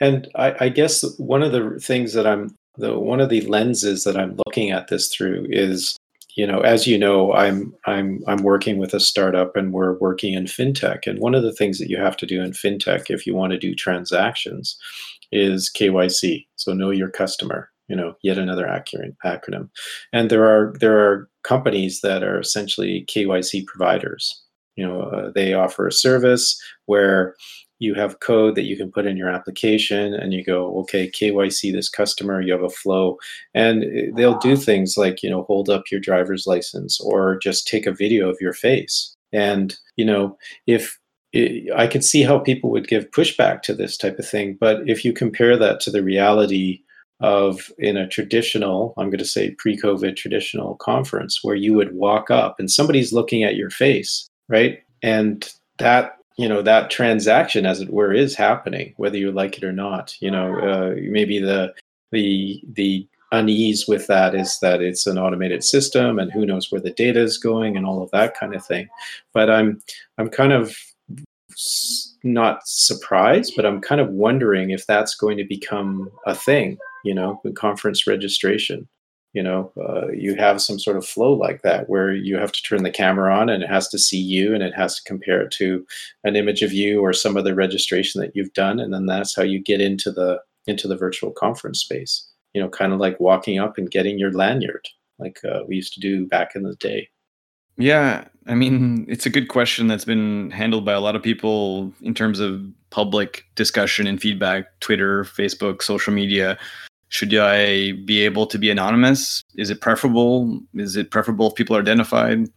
[0.00, 4.04] and I, I guess one of the things that I'm the one of the lenses
[4.04, 5.96] that I'm looking at this through is
[6.40, 10.32] you know, as you know, I'm I'm I'm working with a startup and we're working
[10.32, 11.06] in fintech.
[11.06, 13.52] And one of the things that you have to do in fintech if you want
[13.52, 14.78] to do transactions
[15.30, 16.46] is KYC.
[16.56, 17.68] So know your customer.
[17.90, 18.66] you know yet another
[19.24, 19.68] acronym
[20.12, 24.22] and there are there are companies that are essentially kyc providers
[24.76, 26.46] you know uh, they offer a service
[26.86, 27.34] where
[27.80, 31.72] you have code that you can put in your application and you go okay kyc
[31.72, 33.18] this customer you have a flow.
[33.54, 33.84] And
[34.16, 37.92] they'll do things like you know hold up your driver's license or just take a
[37.92, 39.14] video of your face.
[39.32, 40.98] And you know if
[41.34, 45.04] I could see how people would give pushback to this type of thing, but if
[45.04, 46.82] you compare that to the reality
[47.20, 52.30] of in a traditional, I'm going to say pre-COVID traditional conference where you would walk
[52.30, 54.80] up and somebody's looking at your face, right?
[55.02, 59.64] And that you know that transaction as it were is happening whether you like it
[59.64, 61.72] or not you know uh, maybe the
[62.12, 66.80] the the unease with that is that it's an automated system and who knows where
[66.80, 68.88] the data is going and all of that kind of thing
[69.32, 69.80] but i'm
[70.18, 70.76] i'm kind of
[72.24, 77.14] not surprised but i'm kind of wondering if that's going to become a thing you
[77.14, 78.88] know, conference registration.
[79.32, 82.62] You know, uh, you have some sort of flow like that where you have to
[82.62, 85.40] turn the camera on and it has to see you and it has to compare
[85.40, 85.86] it to
[86.24, 89.42] an image of you or some other registration that you've done, and then that's how
[89.42, 92.26] you get into the into the virtual conference space.
[92.54, 94.88] You know, kind of like walking up and getting your lanyard,
[95.20, 97.08] like uh, we used to do back in the day.
[97.76, 101.92] Yeah, I mean, it's a good question that's been handled by a lot of people
[102.02, 106.58] in terms of public discussion and feedback, Twitter, Facebook, social media.
[107.10, 109.44] Should I be able to be anonymous?
[109.56, 110.60] Is it preferable?
[110.74, 112.48] Is it preferable if people are identified?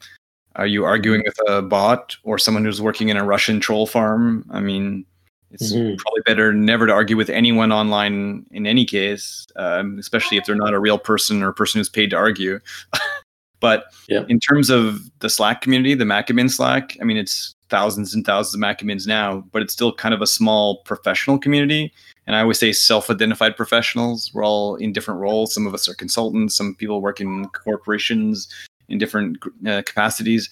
[0.55, 4.45] Are you arguing with a bot or someone who's working in a Russian troll farm?
[4.51, 5.05] I mean,
[5.49, 5.95] it's mm-hmm.
[5.97, 10.55] probably better never to argue with anyone online in any case, um, especially if they're
[10.55, 12.59] not a real person or a person who's paid to argue.
[13.59, 14.23] but yeah.
[14.29, 18.55] in terms of the Slack community, the MacAdmin Slack, I mean, it's thousands and thousands
[18.55, 21.91] of MacAdmins now, but it's still kind of a small professional community
[22.25, 24.31] and I always say self-identified professionals.
[24.33, 25.53] We're all in different roles.
[25.53, 26.55] Some of us are consultants.
[26.55, 28.47] Some people work in corporations
[28.87, 30.49] in different uh, capacities.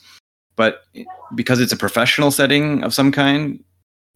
[0.58, 0.84] But
[1.34, 3.64] because it's a professional setting of some kind,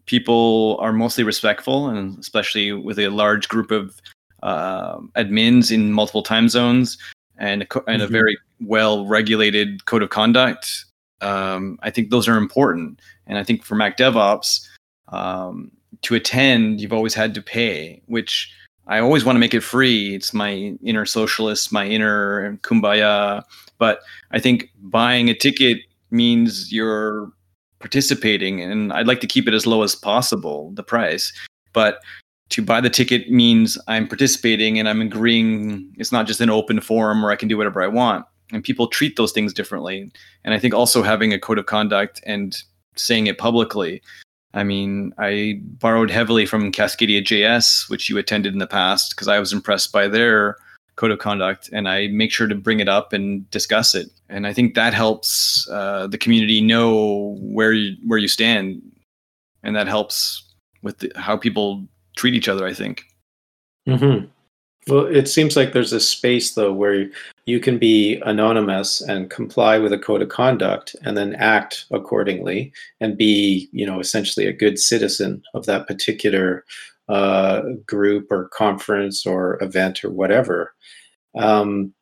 [0.06, 4.02] people are mostly respectful, and especially with a large group of
[4.44, 6.98] uh, admins in multiple time zones
[7.38, 8.14] and a, and a mm-hmm.
[8.14, 10.86] very well regulated code of conduct.
[11.26, 13.00] Um, I think those are important.
[13.26, 14.68] And I think for Mac DevOps,
[15.08, 15.72] um,
[16.04, 18.52] to attend, you've always had to pay, which
[18.88, 20.14] I always want to make it free.
[20.14, 23.44] It's my inner socialist, my inner kumbaya.
[23.80, 24.02] But
[24.32, 25.80] I think buying a ticket
[26.12, 27.32] means you're
[27.80, 31.34] participating, and I'd like to keep it as low as possible, the price.
[31.74, 32.00] But
[32.50, 35.92] to buy the ticket means I'm participating and I'm agreeing.
[35.98, 38.26] It's not just an open forum where I can do whatever I want.
[38.52, 40.12] And people treat those things differently.
[40.44, 42.56] And I think also having a code of conduct and
[42.96, 44.02] saying it publicly
[44.56, 49.28] I mean, I borrowed heavily from Cascadia JS, which you attended in the past, because
[49.28, 50.56] I was impressed by their
[50.96, 54.08] code of conduct, and I make sure to bring it up and discuss it.
[54.30, 58.82] And I think that helps uh, the community know where you, where you stand,
[59.62, 60.42] and that helps
[60.82, 61.86] with the, how people
[62.16, 62.66] treat each other.
[62.66, 63.04] I think.
[63.90, 64.28] Mm-hmm.
[64.88, 67.10] Well, it seems like there's a space though where
[67.46, 72.74] you can be anonymous and comply with a code of conduct and then act accordingly
[73.00, 76.66] and be, you know, essentially a good citizen of that particular
[77.08, 80.74] uh, group or conference or event or whatever.
[81.38, 81.94] Um,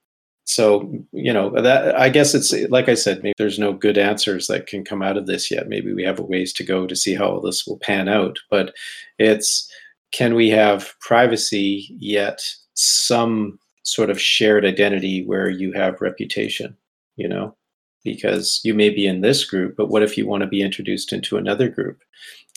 [0.46, 4.48] so you know that I guess it's like I said, maybe there's no good answers
[4.48, 5.70] that can come out of this yet.
[5.70, 8.38] Maybe we have a ways to go to see how all this will pan out.
[8.50, 8.74] But
[9.20, 9.72] it's
[10.12, 12.42] can we have privacy yet
[12.74, 16.76] some sort of shared identity where you have reputation,
[17.16, 17.56] you know,
[18.04, 21.14] because you may be in this group, but what if you want to be introduced
[21.14, 22.02] into another group?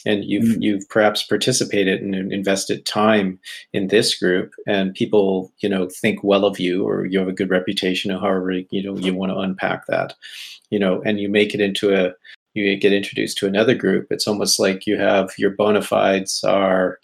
[0.04, 0.62] And you've mm.
[0.62, 3.40] you've perhaps participated and invested time
[3.72, 7.32] in this group, and people you know think well of you, or you have a
[7.32, 10.14] good reputation, or however you know you want to unpack that,
[10.70, 12.12] you know, and you make it into a
[12.54, 14.06] you get introduced to another group.
[14.10, 16.98] It's almost like you have your bona fides are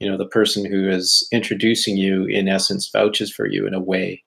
[0.00, 3.80] you know the person who is introducing you in essence vouches for you in a
[3.80, 4.22] way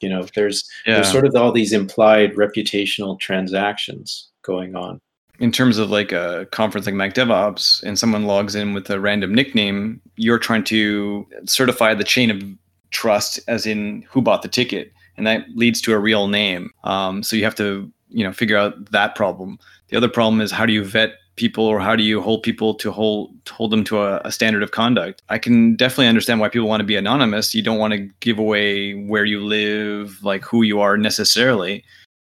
[0.00, 0.94] you know there's yeah.
[0.94, 5.00] there's sort of all these implied reputational transactions going on
[5.38, 8.98] in terms of like a conference like Mac DevOps and someone logs in with a
[8.98, 12.42] random nickname, you're trying to certify the chain of
[12.90, 14.92] trust as in who bought the ticket.
[15.16, 16.70] And that leads to a real name.
[16.84, 19.58] Um, so you have to, you know, figure out that problem.
[19.88, 22.74] The other problem is how do you vet people or how do you hold people
[22.74, 25.22] to hold hold them to a, a, standard of conduct?
[25.28, 27.54] I can definitely understand why people want to be anonymous.
[27.54, 31.84] You don't want to give away where you live like who you are necessarily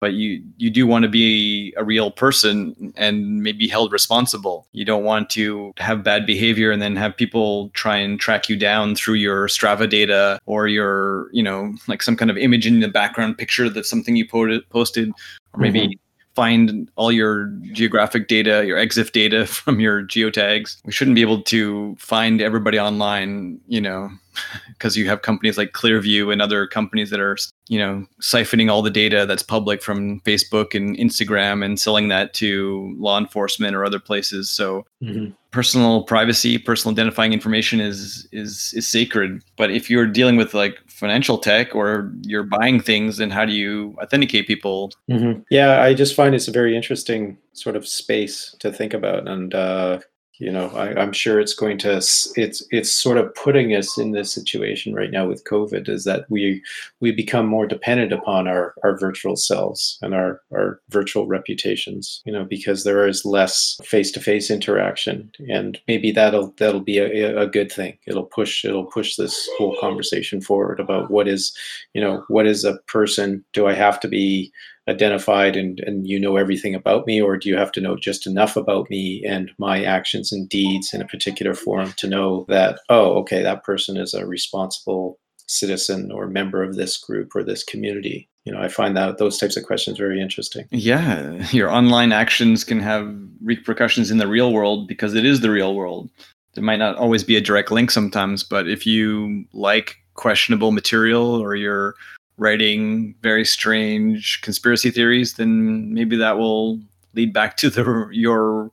[0.05, 4.67] but you you do want to be a real person and maybe held responsible.
[4.71, 8.55] You don't want to have bad behavior and then have people try and track you
[8.55, 12.81] down through your Strava data or your, you know, like some kind of image in
[12.81, 15.09] the background picture that's something you posted
[15.53, 16.04] or maybe mm-hmm
[16.35, 20.77] find all your geographic data, your EXIF data from your geotags.
[20.85, 24.11] We shouldn't be able to find everybody online, you know,
[24.67, 28.81] because you have companies like Clearview and other companies that are, you know, siphoning all
[28.81, 33.85] the data that's public from Facebook and Instagram and selling that to law enforcement or
[33.85, 34.49] other places.
[34.49, 35.31] So mm-hmm.
[35.51, 39.41] personal privacy, personal identifying information is is is sacred.
[39.55, 43.51] But if you're dealing with like financial tech or you're buying things, and how do
[43.51, 44.91] you authenticate people?
[45.11, 45.41] Mm-hmm.
[45.49, 49.53] Yeah, I just find it's a very interesting sort of space to think about, and
[49.53, 49.99] uh,
[50.39, 54.11] you know I, am sure it's going to it's it's sort of putting us in
[54.11, 56.61] this situation right now with covid is that we
[56.99, 62.33] we become more dependent upon our our virtual selves and our our virtual reputations you
[62.33, 67.71] know because there is less face-to-face interaction and maybe that'll that'll be a, a good
[67.71, 67.97] thing.
[68.07, 71.55] It'll push it'll push this whole conversation forward about what is
[71.93, 74.51] you know what is a person do i have to be
[74.87, 78.27] identified and, and you know everything about me, or do you have to know just
[78.27, 82.79] enough about me and my actions and deeds in a particular forum to know that,
[82.89, 87.63] oh, okay, that person is a responsible citizen or member of this group or this
[87.63, 88.29] community?
[88.45, 90.67] You know, I find that those types of questions very interesting.
[90.69, 93.11] Yeah, your online actions can have
[93.43, 96.09] repercussions in the real world because it is the real world.
[96.53, 101.41] There might not always be a direct link sometimes, but if you like questionable material
[101.41, 101.95] or you're
[102.37, 106.79] writing very strange conspiracy theories, then maybe that will
[107.13, 108.71] lead back to the your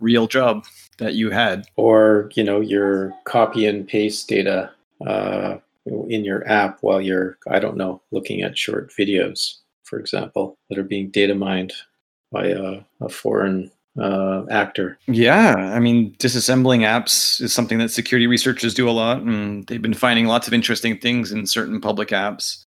[0.00, 0.64] real job
[0.98, 1.66] that you had.
[1.76, 4.70] Or you know your copy and paste data
[5.06, 5.56] uh,
[5.86, 10.78] in your app while you're I don't know looking at short videos, for example, that
[10.78, 11.72] are being data mined
[12.32, 14.98] by a, a foreign uh, actor.
[15.06, 19.80] Yeah, I mean, disassembling apps is something that security researchers do a lot, and they've
[19.80, 22.64] been finding lots of interesting things in certain public apps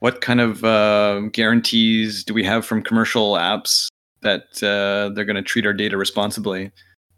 [0.00, 3.88] what kind of uh, guarantees do we have from commercial apps
[4.20, 6.70] that uh, they're going to treat our data responsibly?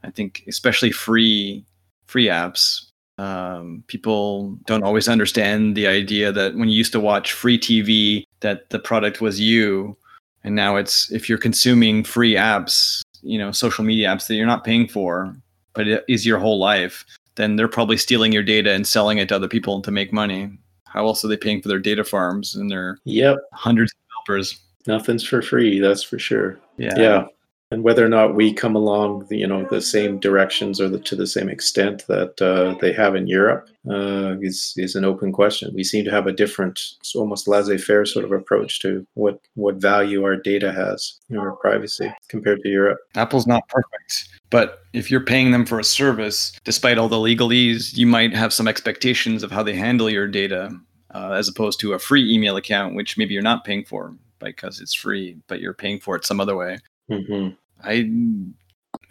[0.02, 1.64] I think especially free
[2.06, 2.86] free apps,
[3.18, 8.24] um, people don't always understand the idea that when you used to watch free TV,
[8.40, 9.96] that the product was you,
[10.42, 14.46] and now it's if you're consuming free apps, you know, social media apps that you're
[14.46, 15.36] not paying for,
[15.74, 17.04] but it is your whole life,
[17.34, 20.50] then they're probably stealing your data and selling it to other people to make money
[20.92, 24.60] how else are they paying for their data farms and their yep hundreds of developers?
[24.86, 26.58] Nothing's for free, that's for sure.
[26.76, 26.94] Yeah.
[26.96, 27.24] Yeah.
[27.72, 30.98] And whether or not we come along, the, you know, the same directions or the,
[30.98, 35.30] to the same extent that uh, they have in Europe uh, is is an open
[35.30, 35.72] question.
[35.72, 36.80] We seem to have a different,
[37.14, 41.52] almost laissez-faire sort of approach to what what value our data has, you know, our
[41.52, 42.98] privacy compared to Europe.
[43.14, 44.39] Apple's not perfect.
[44.50, 48.52] But if you're paying them for a service, despite all the legalese, you might have
[48.52, 50.70] some expectations of how they handle your data,
[51.14, 54.80] uh, as opposed to a free email account, which maybe you're not paying for because
[54.80, 56.78] it's free, but you're paying for it some other way.
[57.10, 57.50] Mm-hmm.
[57.84, 58.10] I,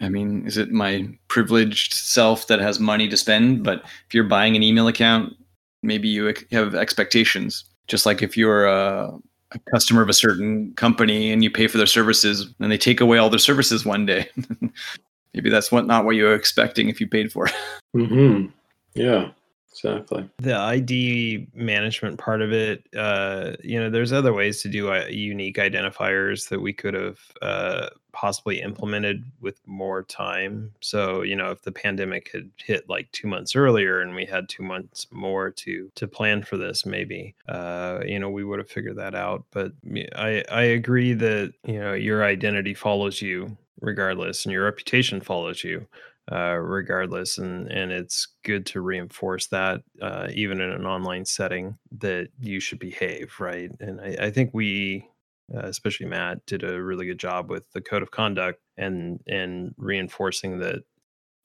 [0.04, 3.64] I mean, is it my privileged self that has money to spend?
[3.64, 5.34] But if you're buying an email account,
[5.82, 7.64] maybe you have expectations.
[7.86, 9.12] Just like if you're a,
[9.52, 13.00] a customer of a certain company and you pay for their services, and they take
[13.00, 14.28] away all their services one day.
[15.34, 17.54] maybe that's what not what you were expecting if you paid for it.
[17.92, 18.46] Mm-hmm.
[18.94, 19.30] Yeah,
[19.72, 20.30] exactly.
[20.38, 25.06] The ID management part of it, uh, you know, there's other ways to do uh,
[25.08, 30.72] unique identifiers that we could have uh, possibly implemented with more time.
[30.80, 34.48] So, you know, if the pandemic had hit like two months earlier and we had
[34.48, 38.70] two months more to to plan for this, maybe, uh, you know, we would have
[38.70, 39.44] figured that out.
[39.50, 39.72] But
[40.16, 45.64] I I agree that you know your identity follows you regardless, and your reputation follows
[45.64, 45.86] you
[46.30, 47.38] uh, regardless.
[47.38, 52.60] And and it's good to reinforce that uh, even in an online setting that you
[52.60, 53.70] should behave right.
[53.80, 55.06] And I, I think we.
[55.52, 59.74] Uh, especially Mat did a really good job with the code of conduct and and
[59.76, 60.84] reinforcing that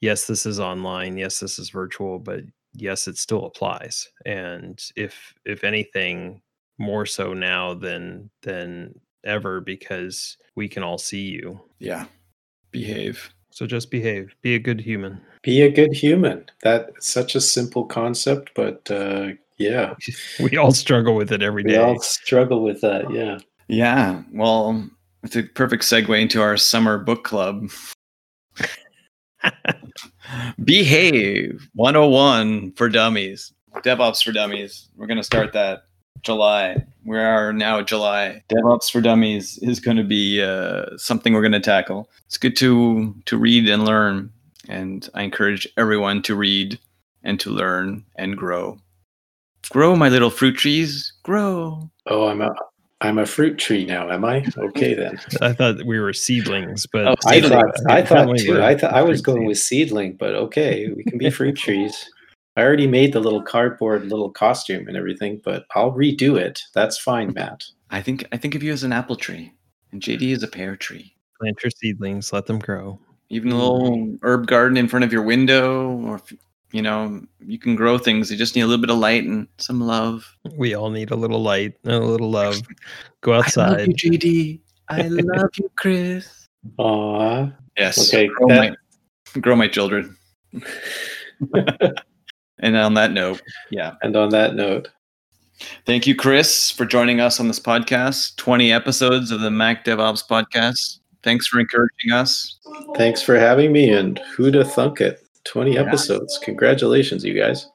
[0.02, 2.42] yes this is online yes this is virtual but
[2.74, 6.42] yes it still applies and if if anything
[6.78, 12.06] more so now than than ever because we can all see you yeah
[12.76, 13.30] behave.
[13.52, 14.36] So just behave.
[14.42, 15.22] Be a good human.
[15.42, 16.46] Be a good human.
[16.62, 19.94] That's such a simple concept, but uh, yeah,
[20.42, 21.78] we all struggle with it every day.
[21.78, 23.10] We all struggle with that.
[23.12, 23.38] Yeah.
[23.70, 24.24] Yeah.
[24.34, 24.90] Well,
[25.24, 27.70] it's a perfect segue into our summer book club.
[30.64, 33.54] behave 101 for dummies.
[33.76, 34.90] DevOps for dummies.
[34.98, 35.84] We're going to start that
[36.22, 36.84] July.
[37.06, 38.44] We are now July.
[38.50, 42.10] DevOps for Dummies is going to be uh, something we're going to tackle.
[42.26, 44.32] It's good to to read and learn,
[44.68, 46.80] and I encourage everyone to read
[47.24, 48.80] and to learn and grow.
[49.70, 51.90] Grow, my little fruit trees, grow.
[52.08, 52.56] Oh, I'm a
[53.02, 54.46] I'm a fruit tree now, am I?
[54.58, 55.20] Okay then.
[55.42, 58.64] I thought we were seedlings, but Oh, I thought I thought too.
[58.64, 62.10] I thought I was going with seedling, but okay, we can be fruit trees.
[62.58, 66.62] I already made the little cardboard little costume and everything, but I'll redo it.
[66.74, 67.64] That's fine, Mat.
[67.92, 69.54] I think I think of you as an apple tree,
[69.92, 71.14] and JD is a pear tree.
[71.40, 73.00] plant your seedlings, let them grow.
[73.30, 76.34] Even a little herb garden in front of your window, or if,
[76.72, 78.32] you know, you can grow things.
[78.32, 80.26] You just need a little bit of light and some love.
[80.56, 82.62] We all need a little light and a little love.
[83.22, 83.64] Go outside.
[83.64, 84.04] I love outside.
[84.04, 84.60] you, JD.
[84.90, 86.48] I love you, Chris.
[86.78, 87.52] Aw.
[87.78, 88.08] Yes.
[88.14, 88.76] Okay, Grow, that-
[89.36, 90.16] my, grow my children.
[92.60, 93.42] and on that note,
[93.72, 93.94] yeah.
[94.02, 94.90] And on that note,
[95.86, 98.36] Thank you, Chris, for joining us on this podcast.
[98.36, 101.00] 20 episodes of the Mac DevOps podcast.
[101.24, 102.58] Thanks for encouraging us.
[102.98, 105.22] thanks for having me and who'da thunk it?
[105.46, 105.82] 20 Yeah.
[105.84, 106.38] episodes.
[106.44, 107.68] Congratulations, you guys.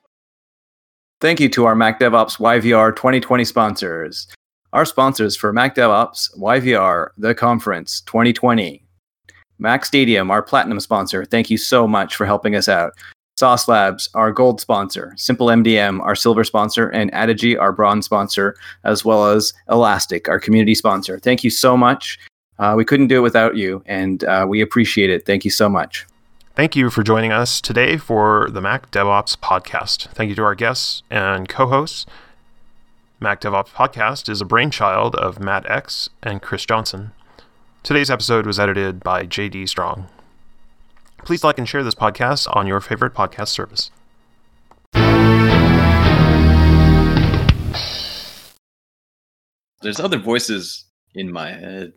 [1.22, 4.28] Thank you to our Mac DevOps YVR 2020 sponsors.
[4.74, 8.84] Our sponsors for Mac DevOps YVR, the conference 2020.
[9.58, 11.24] Mac Stadium, our platinum sponsor.
[11.24, 12.92] Thank you so much for helping us out.
[13.40, 15.14] Sauce Labs, our gold sponsor.
[15.16, 16.90] Simple MDM, our silver sponsor.
[16.90, 21.18] And Addigy, our bronze sponsor, as well as Elastic, our community sponsor.
[21.18, 22.18] Thank you so much.
[22.58, 25.24] Uh, we couldn't do it without you, and uh, we appreciate it.
[25.24, 26.06] Thank you so much.
[26.54, 30.08] Thank you for joining us today for the Mac DevOps podcast.
[30.08, 32.04] Thank you to our guests and co hosts.
[33.20, 37.12] Mac DevOps podcast is a brainchild of Mat X and Chris Johnson.
[37.82, 40.08] Today's episode was edited by JD Strong.
[41.24, 43.90] Please like and share this podcast on your favorite podcast service.
[49.82, 51.88] There's other voices in my head.